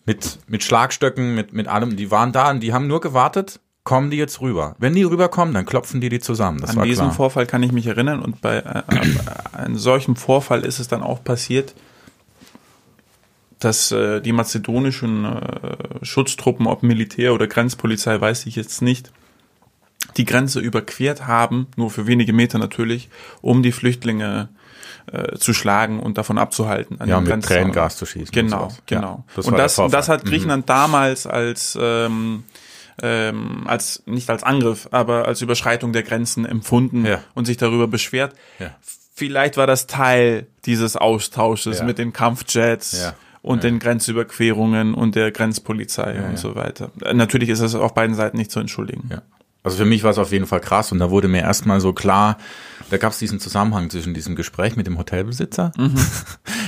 [0.05, 1.97] mit, mit Schlagstöcken, mit, mit allem.
[1.97, 4.75] Die waren da und die haben nur gewartet, kommen die jetzt rüber.
[4.77, 6.59] Wenn die rüberkommen, dann klopfen die die zusammen.
[6.61, 7.15] Das An diesen klar.
[7.15, 11.01] Vorfall kann ich mich erinnern und bei äh, äh, einem solchen Vorfall ist es dann
[11.01, 11.73] auch passiert,
[13.59, 19.11] dass äh, die mazedonischen äh, Schutztruppen, ob Militär oder Grenzpolizei, weiß ich jetzt nicht,
[20.17, 23.09] die Grenze überquert haben, nur für wenige Meter natürlich,
[23.41, 24.49] um die Flüchtlinge
[25.11, 27.01] äh, zu schlagen und davon abzuhalten.
[27.01, 28.31] An ja, mit Tränengas zu schießen.
[28.31, 29.01] Genau, und genau.
[29.01, 30.67] Ja, das und das, das hat Griechenland mhm.
[30.67, 32.43] damals als ähm,
[33.01, 37.23] ähm, als nicht als Angriff, aber als Überschreitung der Grenzen empfunden ja.
[37.35, 38.33] und sich darüber beschwert.
[38.59, 38.75] Ja.
[39.13, 41.85] Vielleicht war das Teil dieses Austausches ja.
[41.85, 46.91] mit den Kampfjets und den Grenzüberquerungen und der Grenzpolizei und so weiter.
[47.13, 49.09] Natürlich ist es auf beiden Seiten nicht zu entschuldigen.
[49.61, 51.91] Also für mich war es auf jeden Fall krass und da wurde mir erstmal so
[51.91, 52.37] klar,
[52.89, 55.95] da gab es diesen Zusammenhang zwischen diesem Gespräch mit dem Hotelbesitzer mhm.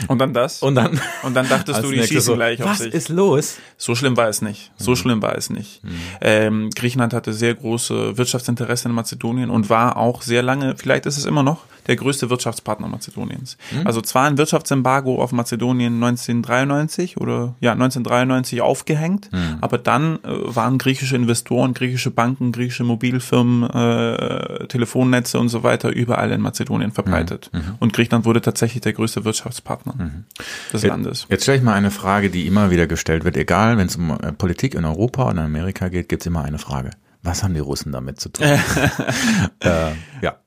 [0.07, 2.77] und dann das und dann und dann dachtest du, die schießen so, gleich auf was
[2.79, 2.93] sich.
[2.93, 3.57] Was ist los?
[3.77, 4.71] So schlimm war es nicht.
[4.75, 4.95] So mhm.
[4.97, 5.83] schlimm war es nicht.
[5.83, 5.89] Mhm.
[6.19, 11.17] Ähm, Griechenland hatte sehr große Wirtschaftsinteresse in Mazedonien und war auch sehr lange, vielleicht ist
[11.17, 13.57] es immer noch, der größte Wirtschaftspartner Mazedoniens.
[13.71, 13.87] Mhm.
[13.87, 19.57] Also zwar ein Wirtschaftsembargo auf Mazedonien 1993 oder ja 1993 aufgehängt, mhm.
[19.61, 25.89] aber dann äh, waren griechische Investoren, griechische Banken, griechische Mobilfirmen, äh, Telefonnetze und so weiter
[25.89, 27.49] überall in Mazedonien verbreitet.
[27.53, 27.59] Mhm.
[27.59, 27.75] mhm.
[27.79, 30.25] Und Griechenland wurde tatsächlich der größte Wirtschaftspartner mhm.
[30.71, 31.25] des Landes.
[31.29, 34.11] Jetzt stelle ich mal eine Frage, die immer wieder gestellt wird, egal wenn es um
[34.11, 36.91] äh, Politik in Europa oder in Amerika geht, gibt es immer eine Frage.
[37.23, 38.45] Was haben die Russen damit zu tun?
[39.59, 39.91] äh,
[40.21, 40.37] ja.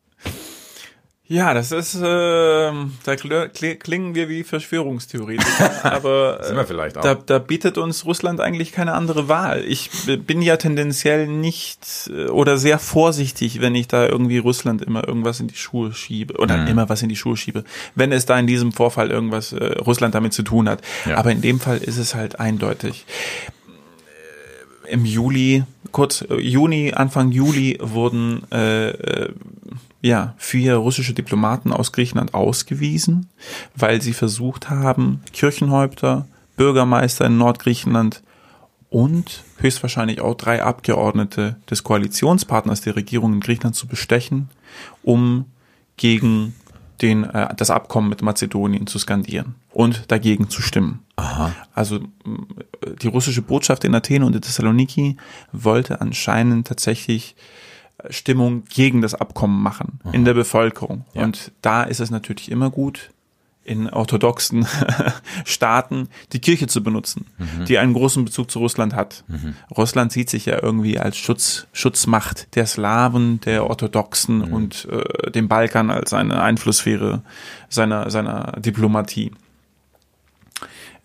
[1.26, 7.02] Ja, das ist, äh, da klingen wir wie Verschwörungstheoretiker, aber Sind wir vielleicht auch.
[7.02, 9.64] Da, da bietet uns Russland eigentlich keine andere Wahl.
[9.66, 9.90] Ich
[10.26, 15.40] bin ja tendenziell nicht äh, oder sehr vorsichtig, wenn ich da irgendwie Russland immer irgendwas
[15.40, 16.66] in die Schuhe schiebe oder mhm.
[16.66, 20.14] immer was in die Schuhe schiebe, wenn es da in diesem Vorfall irgendwas äh, Russland
[20.14, 20.82] damit zu tun hat.
[21.06, 21.16] Ja.
[21.16, 23.06] Aber in dem Fall ist es halt eindeutig.
[24.86, 29.32] Im Juli, kurz äh, Juni, Anfang Juli wurden äh, äh
[30.04, 33.30] ja, vier russische Diplomaten aus Griechenland ausgewiesen,
[33.74, 36.26] weil sie versucht haben, Kirchenhäupter,
[36.58, 38.22] Bürgermeister in Nordgriechenland
[38.90, 44.50] und höchstwahrscheinlich auch drei Abgeordnete des Koalitionspartners der Regierung in Griechenland zu bestechen,
[45.02, 45.46] um
[45.96, 46.54] gegen
[47.00, 51.00] den, äh, das Abkommen mit Mazedonien zu skandieren und dagegen zu stimmen.
[51.16, 51.54] Aha.
[51.72, 52.00] Also
[53.00, 55.16] die russische Botschaft in Athen und in Thessaloniki
[55.50, 57.36] wollte anscheinend tatsächlich
[58.10, 60.12] Stimmung gegen das Abkommen machen Aha.
[60.12, 61.04] in der Bevölkerung.
[61.14, 61.24] Ja.
[61.24, 63.10] Und da ist es natürlich immer gut,
[63.64, 64.66] in orthodoxen
[65.44, 67.64] Staaten die Kirche zu benutzen, mhm.
[67.64, 69.24] die einen großen Bezug zu Russland hat.
[69.26, 69.54] Mhm.
[69.76, 74.52] Russland sieht sich ja irgendwie als Schutz, Schutzmacht der Slawen, der Orthodoxen mhm.
[74.52, 77.22] und äh, dem Balkan als eine Einflusssphäre
[77.68, 79.32] seiner, seiner Diplomatie.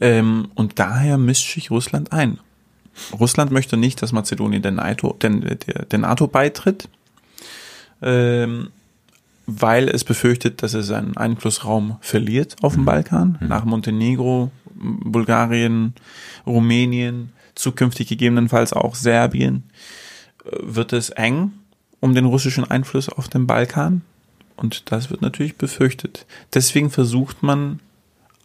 [0.01, 2.39] Ähm, und daher mischt sich Russland ein.
[3.17, 6.89] Russland möchte nicht, dass Mazedonien der NATO, den, der, NATO beitritt,
[8.01, 8.69] ähm,
[9.45, 12.85] weil es befürchtet, dass es seinen Einflussraum verliert auf dem mhm.
[12.85, 13.47] Balkan, mhm.
[13.47, 15.93] nach Montenegro, Bulgarien,
[16.45, 19.63] Rumänien, zukünftig gegebenenfalls auch Serbien,
[20.45, 21.51] äh, wird es eng
[21.99, 24.01] um den russischen Einfluss auf dem Balkan.
[24.55, 26.25] Und das wird natürlich befürchtet.
[26.53, 27.79] Deswegen versucht man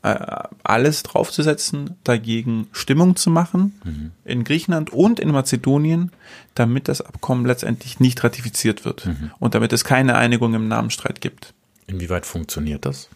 [0.05, 4.11] äh, alles draufzusetzen, dagegen Stimmung zu machen Mhm.
[4.25, 6.13] in Griechenland und in Mazedonien,
[6.55, 9.31] damit das Abkommen letztendlich nicht ratifiziert wird Mhm.
[9.41, 11.55] und damit es keine Einigung im Namenstreit gibt.
[11.87, 13.09] Inwieweit funktioniert das?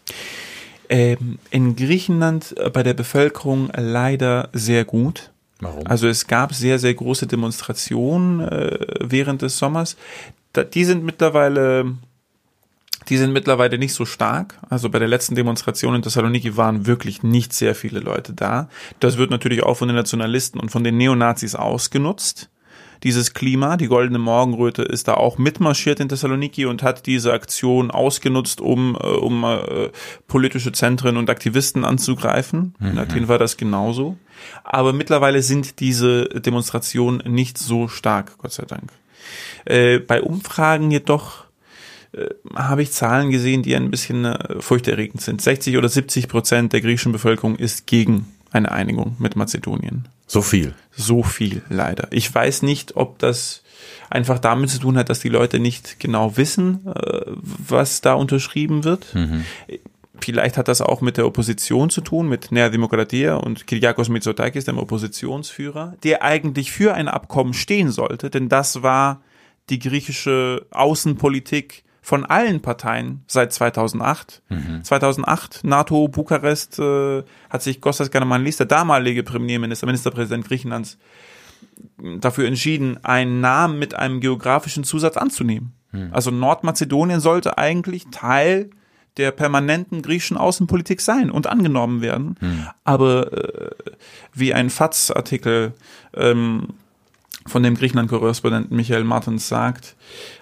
[0.89, 5.29] Ähm, in Griechenland äh, bei der Bevölkerung leider sehr gut.
[5.59, 5.85] Warum?
[5.85, 9.97] Also es gab sehr, sehr große Demonstrationen äh, während des Sommers.
[10.53, 11.93] Da, die sind mittlerweile,
[13.09, 14.59] die sind mittlerweile nicht so stark.
[14.69, 18.69] Also bei der letzten Demonstration in Thessaloniki waren wirklich nicht sehr viele Leute da.
[18.99, 22.49] Das wird natürlich auch von den Nationalisten und von den Neonazis ausgenutzt.
[23.03, 27.91] Dieses Klima, die goldene Morgenröte ist da auch mitmarschiert in Thessaloniki und hat diese Aktion
[27.91, 29.89] ausgenutzt, um, äh, um äh,
[30.27, 32.75] politische Zentren und Aktivisten anzugreifen.
[32.81, 34.17] In Athen war das genauso.
[34.65, 38.91] Aber mittlerweile sind diese Demonstrationen nicht so stark, Gott sei Dank.
[39.65, 41.48] Äh, bei Umfragen jedoch
[42.11, 45.41] äh, habe ich Zahlen gesehen, die ein bisschen äh, furchterregend sind.
[45.41, 50.07] 60 oder 70 Prozent der griechischen Bevölkerung ist gegen eine Einigung mit Mazedonien.
[50.25, 50.73] so viel.
[50.91, 52.07] So viel leider.
[52.11, 53.63] Ich weiß nicht, ob das
[54.09, 58.83] einfach damit zu tun hat, dass die Leute nicht genau wissen, äh, was da unterschrieben
[58.83, 59.13] wird.
[60.21, 64.65] Vielleicht hat das auch mit der Opposition zu tun, mit Nea Demokratia und Kyriakos Mitsotakis,
[64.65, 69.21] dem Oppositionsführer, der eigentlich für ein Abkommen stehen sollte, denn das war
[69.69, 74.41] die griechische Außenpolitik von allen Parteien seit 2008.
[74.81, 80.97] 2008, NATO, Bukarest, äh, hat sich Kostas Kanamanlis, der damalige Premierminister, Ministerpräsident Griechenlands,
[82.19, 85.73] dafür entschieden, einen Namen mit einem geografischen Zusatz anzunehmen.
[86.11, 88.71] Also Nordmazedonien sollte eigentlich Teil
[89.17, 92.37] der permanenten griechischen Außenpolitik sein und angenommen werden.
[92.83, 93.69] Aber äh,
[94.33, 95.73] wie ein FATS-Artikel
[96.15, 96.69] ähm,
[97.49, 99.95] von dem Griechenland-Korrespondenten Michael Martens sagt,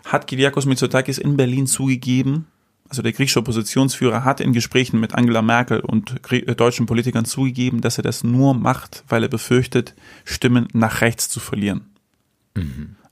[0.05, 2.45] hat Kyriakos Mitsotakis in Berlin zugegeben,
[2.89, 7.81] also der griechische Oppositionsführer hat in Gesprächen mit Angela Merkel und äh, deutschen Politikern zugegeben,
[7.81, 9.93] dass er das nur macht, weil er befürchtet,
[10.23, 11.81] Stimmen nach rechts zu verlieren.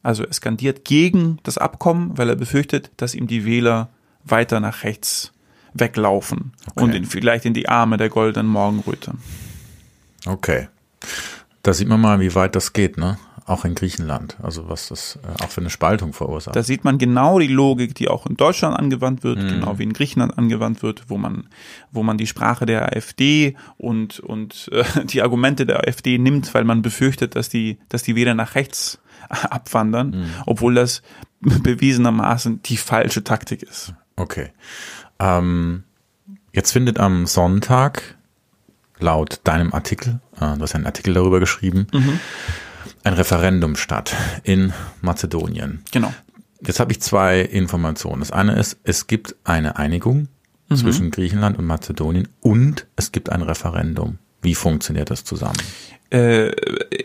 [0.01, 3.89] Also er skandiert gegen das Abkommen, weil er befürchtet, dass ihm die Wähler
[4.23, 5.33] weiter nach rechts
[5.73, 9.13] weglaufen und in, vielleicht in die Arme der goldenen Morgenröte.
[10.25, 10.69] Okay.
[11.63, 13.17] Da sieht man mal, wie weit das geht, ne?
[13.47, 14.37] Auch in Griechenland.
[14.41, 16.55] Also was das äh, auch für eine Spaltung verursacht.
[16.55, 19.93] Da sieht man genau die Logik, die auch in Deutschland angewandt wird, genau wie in
[19.93, 21.47] Griechenland angewandt wird, wo man,
[21.91, 26.63] wo man die Sprache der AfD und, und äh, die Argumente der AfD nimmt, weil
[26.63, 31.03] man befürchtet, dass die, dass die Wähler nach rechts abwandern, obwohl das
[31.41, 33.93] bewiesenermaßen die falsche Taktik ist.
[34.15, 34.49] Okay.
[35.19, 35.83] Ähm,
[36.51, 38.15] jetzt findet am Sonntag
[38.99, 41.87] laut deinem Artikel, äh, du hast einen Artikel darüber geschrieben,
[43.05, 45.83] ein Referendum statt in Mazedonien.
[45.91, 46.13] Genau.
[46.65, 48.19] Jetzt habe ich zwei Informationen.
[48.19, 50.27] Das eine ist, es gibt eine Einigung
[50.73, 54.17] zwischen Griechenland und Mazedonien und es gibt ein Referendum.
[54.41, 55.57] Wie funktioniert das zusammen?
[56.11, 56.49] Äh,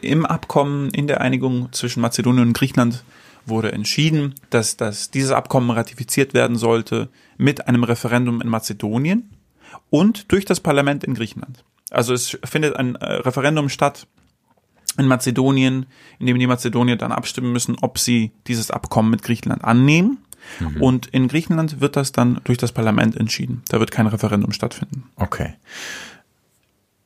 [0.01, 3.05] Im Abkommen, in der Einigung zwischen Mazedonien und Griechenland
[3.45, 9.31] wurde entschieden, dass, dass dieses Abkommen ratifiziert werden sollte mit einem Referendum in Mazedonien
[9.91, 11.65] und durch das Parlament in Griechenland.
[11.91, 14.07] Also es findet ein äh, Referendum statt
[15.01, 15.87] in Mazedonien,
[16.19, 20.19] in dem die Mazedonier dann abstimmen müssen, ob sie dieses Abkommen mit Griechenland annehmen.
[20.81, 23.63] Und in Griechenland wird das dann durch das Parlament entschieden.
[23.69, 25.05] Da wird kein Referendum stattfinden.
[25.17, 25.55] Okay.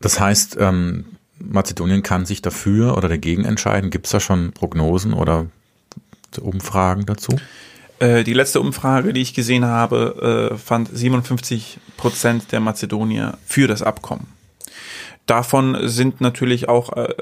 [0.01, 1.05] Das heißt, ähm,
[1.39, 3.91] Mazedonien kann sich dafür oder dagegen entscheiden.
[3.91, 5.47] Gibt es da schon Prognosen oder
[6.41, 7.37] Umfragen dazu?
[7.99, 13.69] Äh, die letzte Umfrage, die ich gesehen habe, äh, fand 57 Prozent der Mazedonier für
[13.69, 14.27] das Abkommen.
[15.27, 17.15] Davon sind natürlich auch äh,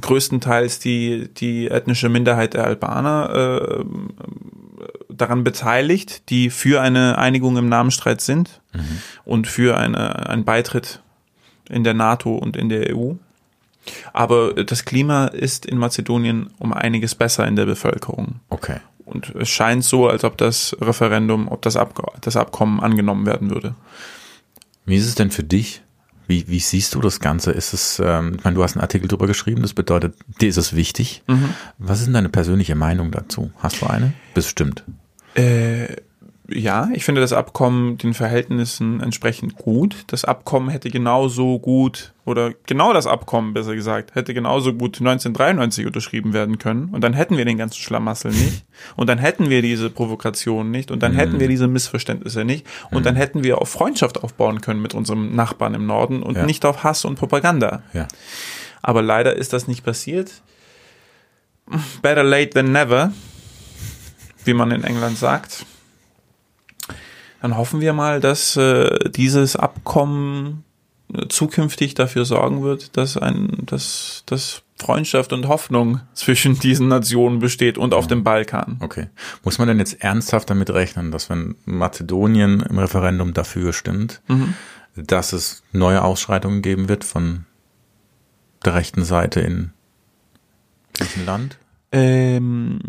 [0.00, 3.84] größtenteils die, die ethnische Minderheit der Albaner äh,
[5.08, 8.60] daran beteiligt, die für eine Einigung im Namenstreit sind
[9.24, 11.02] und für eine, einen Beitritt
[11.68, 13.14] in der NATO und in der EU.
[14.12, 18.40] Aber das Klima ist in Mazedonien um einiges besser in der Bevölkerung.
[18.50, 18.78] Okay.
[19.04, 23.50] Und es scheint so, als ob das Referendum, ob das, Ab das Abkommen angenommen werden
[23.50, 23.74] würde.
[24.84, 25.82] Wie ist es denn für dich?
[26.28, 27.50] Wie, wie siehst du das Ganze?
[27.50, 30.58] Ist es, ähm, ich meine, du hast einen Artikel drüber geschrieben, das bedeutet, dir ist
[30.58, 31.22] es wichtig.
[31.78, 33.50] Was ist denn deine persönliche Meinung dazu?
[33.58, 34.12] Hast du eine?
[34.34, 34.84] Bestimmt.
[35.34, 35.96] Äh,
[36.50, 40.04] ja, ich finde das Abkommen den Verhältnissen entsprechend gut.
[40.06, 45.84] Das Abkommen hätte genauso gut, oder genau das Abkommen, besser gesagt, hätte genauso gut 1993
[45.86, 46.88] unterschrieben werden können.
[46.90, 48.64] Und dann hätten wir den ganzen Schlamassel nicht.
[48.96, 50.90] Und dann hätten wir diese Provokation nicht.
[50.90, 52.66] Und dann hätten wir diese Missverständnisse nicht.
[52.90, 56.46] Und dann hätten wir auf Freundschaft aufbauen können mit unserem Nachbarn im Norden und Ja.
[56.46, 57.82] nicht auf Hass und Propaganda.
[57.92, 58.08] Ja.
[58.80, 60.40] Aber leider ist das nicht passiert.
[62.00, 63.12] Better late than never,
[64.46, 65.66] wie man in England sagt.
[67.40, 70.64] Dann hoffen wir mal, dass äh, dieses Abkommen
[71.28, 77.78] zukünftig dafür sorgen wird, dass ein, dass, dass Freundschaft und Hoffnung zwischen diesen Nationen besteht
[77.78, 78.76] und auf dem Balkan.
[78.80, 79.08] Okay.
[79.42, 84.54] Muss man denn jetzt ernsthaft damit rechnen, dass wenn Mazedonien im Referendum dafür stimmt, Mhm.
[84.96, 87.46] dass es neue Ausschreitungen geben wird von
[88.64, 89.70] der rechten Seite in
[90.94, 91.56] Griechenland?
[91.90, 92.80] Ähm,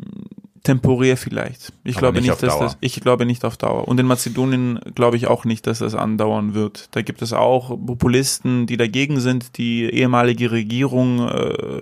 [0.63, 1.71] temporär vielleicht.
[1.83, 2.63] Ich Aber glaube nicht nicht, auf dass Dauer.
[2.63, 3.87] das, ich glaube nicht auf Dauer.
[3.87, 6.89] Und in Mazedonien glaube ich auch nicht, dass das andauern wird.
[6.91, 9.57] Da gibt es auch Populisten, die dagegen sind.
[9.57, 11.81] Die ehemalige Regierung, äh,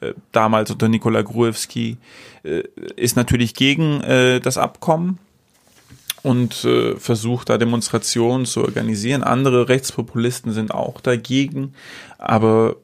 [0.00, 1.96] äh, damals unter Nikola Gruevski,
[2.42, 2.62] äh,
[2.96, 5.18] ist natürlich gegen äh, das Abkommen
[6.22, 9.22] und äh, versucht da Demonstrationen zu organisieren.
[9.22, 11.74] Andere Rechtspopulisten sind auch dagegen,
[12.18, 12.76] aber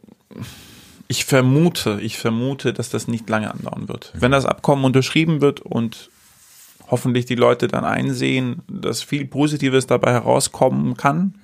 [1.09, 4.13] ich vermute, ich vermute, dass das nicht lange andauern wird.
[4.15, 6.11] Wenn das Abkommen unterschrieben wird und
[6.91, 11.35] hoffentlich die Leute dann einsehen, dass viel Positives dabei herauskommen kann,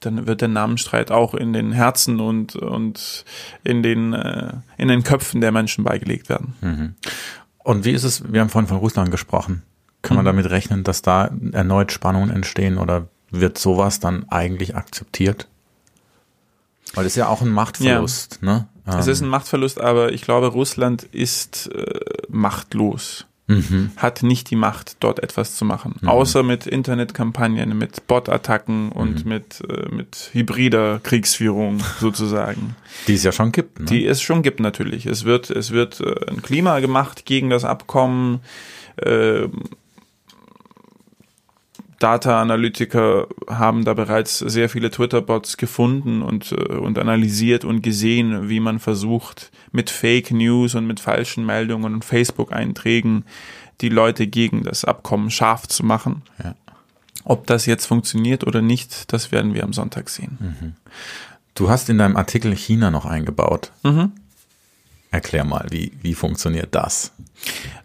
[0.00, 3.24] dann wird der Namenstreit auch in den Herzen und, und
[3.62, 6.54] in, den, äh, in den Köpfen der Menschen beigelegt werden.
[7.58, 9.62] Und wie ist es, wir haben vorhin von Russland gesprochen,
[10.02, 15.48] kann man damit rechnen, dass da erneut Spannungen entstehen oder wird sowas dann eigentlich akzeptiert?
[16.94, 18.66] Weil es ist ja auch ein Machtverlust, ne?
[18.86, 23.26] Es Ähm, ist ein Machtverlust, aber ich glaube, Russland ist äh, machtlos.
[23.46, 23.90] mhm.
[23.96, 25.96] Hat nicht die Macht, dort etwas zu machen.
[26.06, 32.76] Außer mit Internetkampagnen, mit Bot-Attacken und mit, äh, mit hybrider Kriegsführung sozusagen.
[33.06, 33.86] Die es ja schon gibt, ne?
[33.86, 35.06] Die es schon gibt natürlich.
[35.06, 38.40] Es wird, es wird äh, ein Klima gemacht gegen das Abkommen.
[41.98, 48.60] Data-Analytiker haben da bereits sehr viele Twitter-Bots gefunden und, äh, und analysiert und gesehen, wie
[48.60, 53.24] man versucht, mit Fake News und mit falschen Meldungen und Facebook-Einträgen
[53.80, 56.22] die Leute gegen das Abkommen scharf zu machen.
[56.42, 56.54] Ja.
[57.24, 60.76] Ob das jetzt funktioniert oder nicht, das werden wir am Sonntag sehen.
[61.54, 63.72] Du hast in deinem Artikel China noch eingebaut.
[63.82, 64.12] Mhm.
[65.14, 67.12] Erklär mal, wie, wie funktioniert das?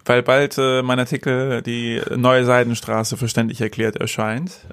[0.04, 4.66] Weil bald äh, mein Artikel die neue Seidenstraße verständlich erklärt erscheint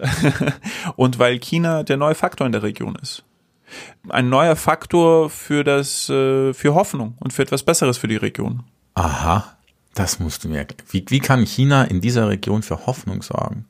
[0.96, 3.24] und weil China der neue Faktor in der Region ist.
[4.08, 8.62] Ein neuer Faktor für das äh, für Hoffnung und für etwas Besseres für die Region.
[8.94, 9.44] Aha,
[9.94, 10.88] das musst du mir erklären.
[10.90, 13.66] Wie, wie kann China in dieser Region für Hoffnung sorgen?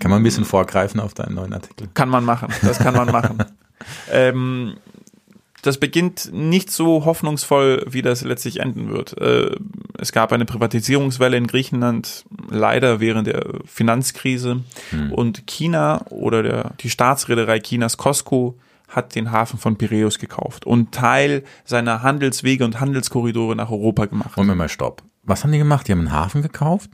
[0.00, 1.88] Kann man ein bisschen vorgreifen auf deinen neuen Artikel?
[1.94, 3.38] Kann man machen, das kann man machen.
[4.10, 4.78] ähm,
[5.66, 9.16] das beginnt nicht so hoffnungsvoll, wie das letztlich enden wird.
[9.18, 9.56] Äh,
[9.96, 14.62] es gab eine Privatisierungswelle in Griechenland, leider während der Finanzkrise.
[15.10, 18.58] Und China oder der, die Staatsreederei Chinas Costco
[18.88, 24.36] hat den Hafen von Piräus gekauft und Teil seiner Handelswege und Handelskorridore nach Europa gemacht.
[24.36, 25.02] Moment mal, stopp.
[25.22, 25.88] Was haben die gemacht?
[25.88, 26.90] Die haben einen Hafen gekauft?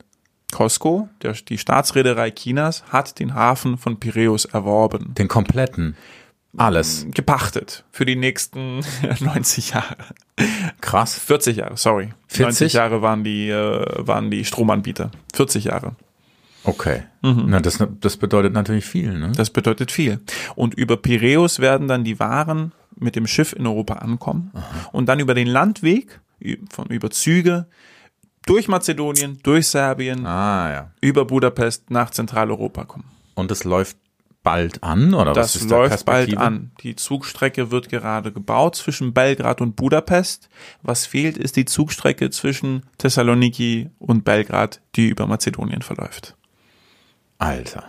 [0.53, 5.15] Costco, der, die Staatsreederei Chinas, hat den Hafen von Piräus erworben.
[5.15, 5.97] Den kompletten.
[6.57, 7.07] Alles.
[7.15, 8.81] Gepachtet für die nächsten
[9.21, 9.97] 90 Jahre.
[10.81, 11.19] Krass.
[11.19, 12.11] 40 Jahre, sorry.
[12.29, 12.43] 40?
[12.61, 15.11] 90 Jahre waren die, äh, waren die Stromanbieter.
[15.35, 15.95] 40 Jahre.
[16.65, 17.05] Okay.
[17.23, 19.33] Na, das, das bedeutet natürlich viel, ne?
[19.35, 20.21] Das bedeutet viel.
[20.57, 24.53] Und über Piräus werden dann die Waren mit dem Schiff in Europa ankommen
[24.93, 26.21] und dann über den Landweg,
[26.71, 27.67] von über Züge,
[28.45, 30.91] durch Mazedonien, durch Serbien, Ah, ja.
[31.01, 33.05] über Budapest nach Zentraleuropa kommen.
[33.35, 33.97] Und es läuft
[34.43, 36.41] bald an, oder was Das ist der läuft bald Perspektive?
[36.41, 36.71] an.
[36.83, 40.49] Die Zugstrecke wird gerade gebaut zwischen Belgrad und Budapest.
[40.83, 46.37] Was fehlt, ist die Zugstrecke zwischen Thessaloniki und Belgrad, die über Mazedonien verläuft.
[47.39, 47.85] Alter.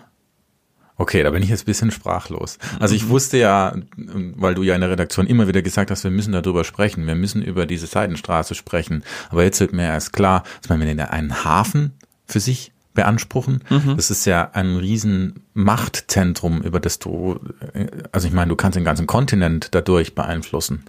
[0.98, 2.60] Okay, da bin ich jetzt ein bisschen sprachlos.
[2.80, 6.12] Also ich wusste ja, weil du ja in der Redaktion immer wieder gesagt hast, wir
[6.12, 9.04] müssen darüber sprechen, wir müssen über diese Seidenstraße sprechen.
[9.30, 11.94] Aber jetzt wird mir erst klar, dass man, wenn die einen Hafen
[12.28, 13.64] für sich beanspruchen,
[13.96, 17.40] das ist ja ein riesen Machtzentrum, über das du,
[17.74, 20.84] äh, also ich meine, du kannst den ganzen Kontinent dadurch beeinflussen.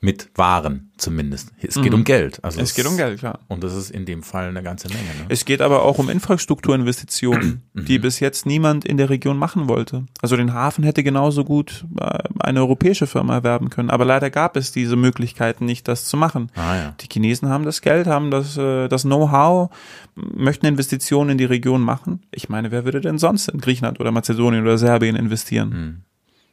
[0.00, 1.50] Mit Waren zumindest.
[1.60, 2.42] Es geht um Geld.
[2.44, 3.40] Also Es geht um Geld, klar.
[3.48, 5.00] Und das ist in dem Fall eine ganze Menge.
[5.00, 5.26] Ne?
[5.28, 10.06] Es geht aber auch um Infrastrukturinvestitionen, die bis jetzt niemand in der Region machen wollte.
[10.22, 13.90] Also den Hafen hätte genauso gut äh, eine europäische Firma erwerben können.
[13.90, 16.50] Aber leider gab es diese Möglichkeiten nicht, das zu machen.
[16.54, 16.94] Ah ja.
[17.00, 19.70] Die Chinesen haben das Geld, haben das, äh, das Know-how,
[20.14, 22.22] möchten Investitionen in die Region machen.
[22.30, 26.04] Ich meine, wer würde denn sonst in Griechenland oder Mazedonien oder Serbien investieren?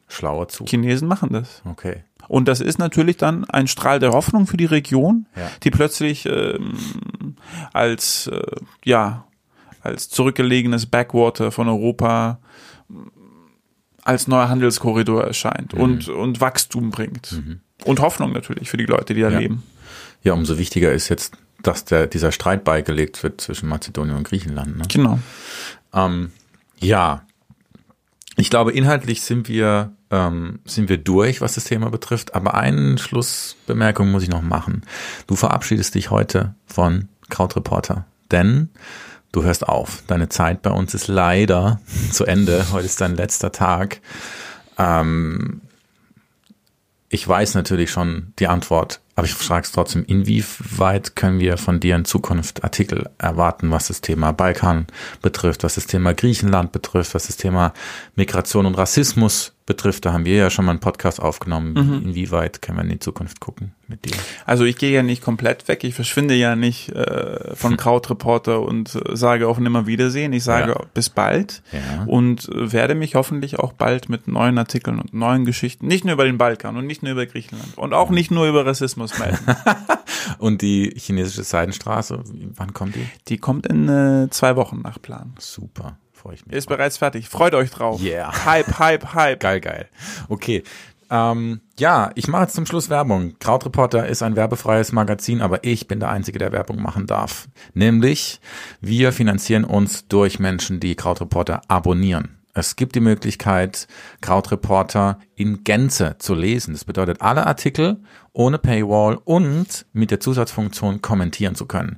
[0.07, 0.69] Schlauer Zug.
[0.69, 1.61] Chinesen machen das.
[1.65, 2.03] Okay.
[2.27, 5.49] Und das ist natürlich dann ein Strahl der Hoffnung für die Region, Ja.
[5.63, 6.75] die plötzlich ähm,
[7.73, 8.41] als äh,
[8.83, 9.25] ja
[9.81, 12.39] als zurückgelegenes Backwater von Europa
[14.03, 17.41] als neuer Handelskorridor erscheint und und Wachstum bringt
[17.85, 19.39] und Hoffnung natürlich für die Leute, die da Ja.
[19.39, 19.63] leben.
[20.23, 24.77] Ja, umso wichtiger ist jetzt, dass der, dieser Streit beigelegt wird zwischen Mazedonien und Griechenland.
[24.77, 24.83] Ne?
[24.91, 25.19] Genau.
[25.93, 26.31] Ähm,
[26.79, 27.24] ja,
[28.37, 32.35] Ich glaube, inhaltlich sind wir, ähm, sind wir durch, was das Thema betrifft.
[32.35, 34.83] Aber eine Schlussbemerkung muss ich noch machen.
[35.27, 38.69] Du verabschiedest dich heute von Krautreporter, denn
[39.31, 40.03] du hörst auf.
[40.07, 41.79] Deine Zeit bei uns ist leider
[42.11, 42.65] zu Ende.
[42.71, 44.01] Heute ist dein letzter Tag.
[44.77, 45.61] Ähm,
[47.07, 51.79] ich weiß natürlich schon die Antwort, aber ich frage es trotzdem, inwieweit können wir von
[51.79, 54.87] dir in Zukunft Artikel erwarten, was das Thema Balkan
[55.21, 57.73] betrifft, was das Thema Griechenland betrifft, was das Thema
[58.15, 60.05] Migration und Rassismus betrifft?
[60.05, 61.73] Da haben wir ja schon mal einen Podcast aufgenommen.
[61.73, 62.09] Mhm.
[62.09, 64.15] Inwieweit können wir in die Zukunft gucken mit dir?
[64.45, 68.95] Also ich gehe ja nicht komplett weg, ich verschwinde ja nicht äh, von Krautreporter und
[68.95, 70.33] äh, sage auf nimmer Wiedersehen.
[70.33, 70.85] Ich sage ja.
[70.93, 72.03] bis bald ja.
[72.05, 76.13] und äh, werde mich hoffentlich auch bald mit neuen Artikeln und neuen Geschichten, nicht nur
[76.13, 79.19] über den Balkan und nicht nur über Griechenland und auch nicht nur über Rassismus muss
[79.19, 79.37] melden.
[80.39, 82.23] Und die chinesische Seidenstraße,
[82.55, 83.07] wann kommt die?
[83.27, 85.33] Die kommt in äh, zwei Wochen nach Plan.
[85.39, 86.55] Super, freue ich mich.
[86.55, 86.77] Ist drauf.
[86.77, 87.29] bereits fertig.
[87.29, 88.01] Freut euch drauf.
[88.01, 88.31] Yeah.
[88.45, 89.39] Hype, Hype, Hype.
[89.39, 89.89] Geil, geil.
[90.27, 90.63] Okay.
[91.11, 93.35] Ähm, ja, ich mache jetzt zum Schluss Werbung.
[93.39, 97.47] Krautreporter ist ein werbefreies Magazin, aber ich bin der Einzige, der Werbung machen darf.
[97.75, 98.41] Nämlich,
[98.81, 102.39] wir finanzieren uns durch Menschen, die Krautreporter abonnieren.
[102.57, 103.87] Es gibt die Möglichkeit,
[104.21, 106.73] Krautreporter in Gänze zu lesen.
[106.73, 108.01] Das bedeutet, alle Artikel
[108.35, 111.97] ohne Paywall und mit der Zusatzfunktion kommentieren zu können.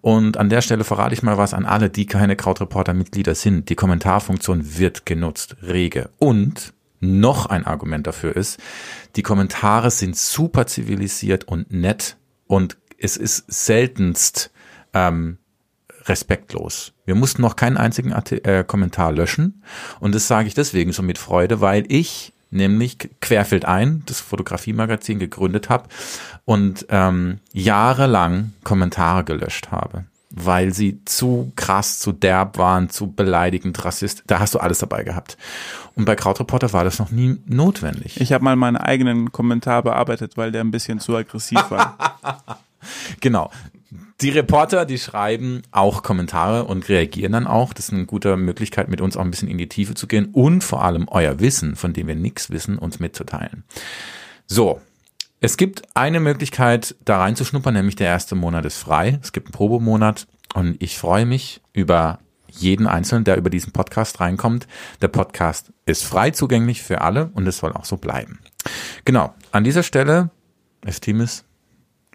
[0.00, 3.68] Und an der Stelle verrate ich mal was an alle, die keine Krautreporter-Mitglieder sind.
[3.68, 6.10] Die Kommentarfunktion wird genutzt, rege.
[6.18, 8.58] Und noch ein Argument dafür ist,
[9.14, 12.16] die Kommentare sind super zivilisiert und nett
[12.46, 14.50] und es ist seltenst
[14.92, 15.38] ähm,
[16.06, 16.94] respektlos.
[17.04, 19.62] Wir mussten noch keinen einzigen äh, Kommentar löschen
[20.00, 25.18] und das sage ich deswegen so mit Freude, weil ich nämlich Querfeld ein, das Fotografiemagazin
[25.18, 25.88] gegründet habe
[26.44, 33.84] und ähm, jahrelang Kommentare gelöscht habe, weil sie zu krass, zu derb waren, zu beleidigend,
[33.84, 34.24] rassist.
[34.26, 35.36] Da hast du alles dabei gehabt.
[35.94, 38.20] Und bei Krautreporter war das noch nie notwendig.
[38.20, 41.96] Ich habe mal meinen eigenen Kommentar bearbeitet, weil der ein bisschen zu aggressiv war.
[43.20, 43.50] genau.
[44.20, 47.72] Die Reporter, die schreiben auch Kommentare und reagieren dann auch.
[47.72, 50.30] Das ist eine gute Möglichkeit, mit uns auch ein bisschen in die Tiefe zu gehen
[50.32, 53.64] und vor allem euer Wissen, von dem wir nichts wissen, uns mitzuteilen.
[54.46, 54.80] So.
[55.38, 59.18] Es gibt eine Möglichkeit, da reinzuschnuppern, nämlich der erste Monat ist frei.
[59.22, 64.20] Es gibt einen Probemonat und ich freue mich über jeden Einzelnen, der über diesen Podcast
[64.20, 64.66] reinkommt.
[65.02, 68.38] Der Podcast ist frei zugänglich für alle und es soll auch so bleiben.
[69.04, 69.34] Genau.
[69.52, 70.30] An dieser Stelle,
[70.84, 71.44] Estimis,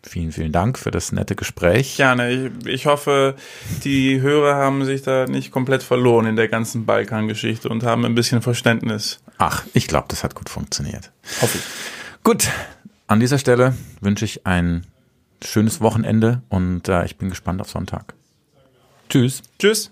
[0.03, 1.97] Vielen, vielen Dank für das nette Gespräch.
[1.97, 2.31] Gerne.
[2.31, 3.35] Ich, ich hoffe,
[3.83, 8.15] die Hörer haben sich da nicht komplett verloren in der ganzen Balkan-Geschichte und haben ein
[8.15, 9.19] bisschen Verständnis.
[9.37, 11.11] Ach, ich glaube, das hat gut funktioniert.
[11.41, 11.63] Hoffe ich.
[12.23, 12.49] Gut,
[13.07, 14.87] an dieser Stelle wünsche ich ein
[15.43, 18.13] schönes Wochenende und äh, ich bin gespannt auf Sonntag.
[19.09, 19.43] Tschüss.
[19.59, 19.91] Tschüss.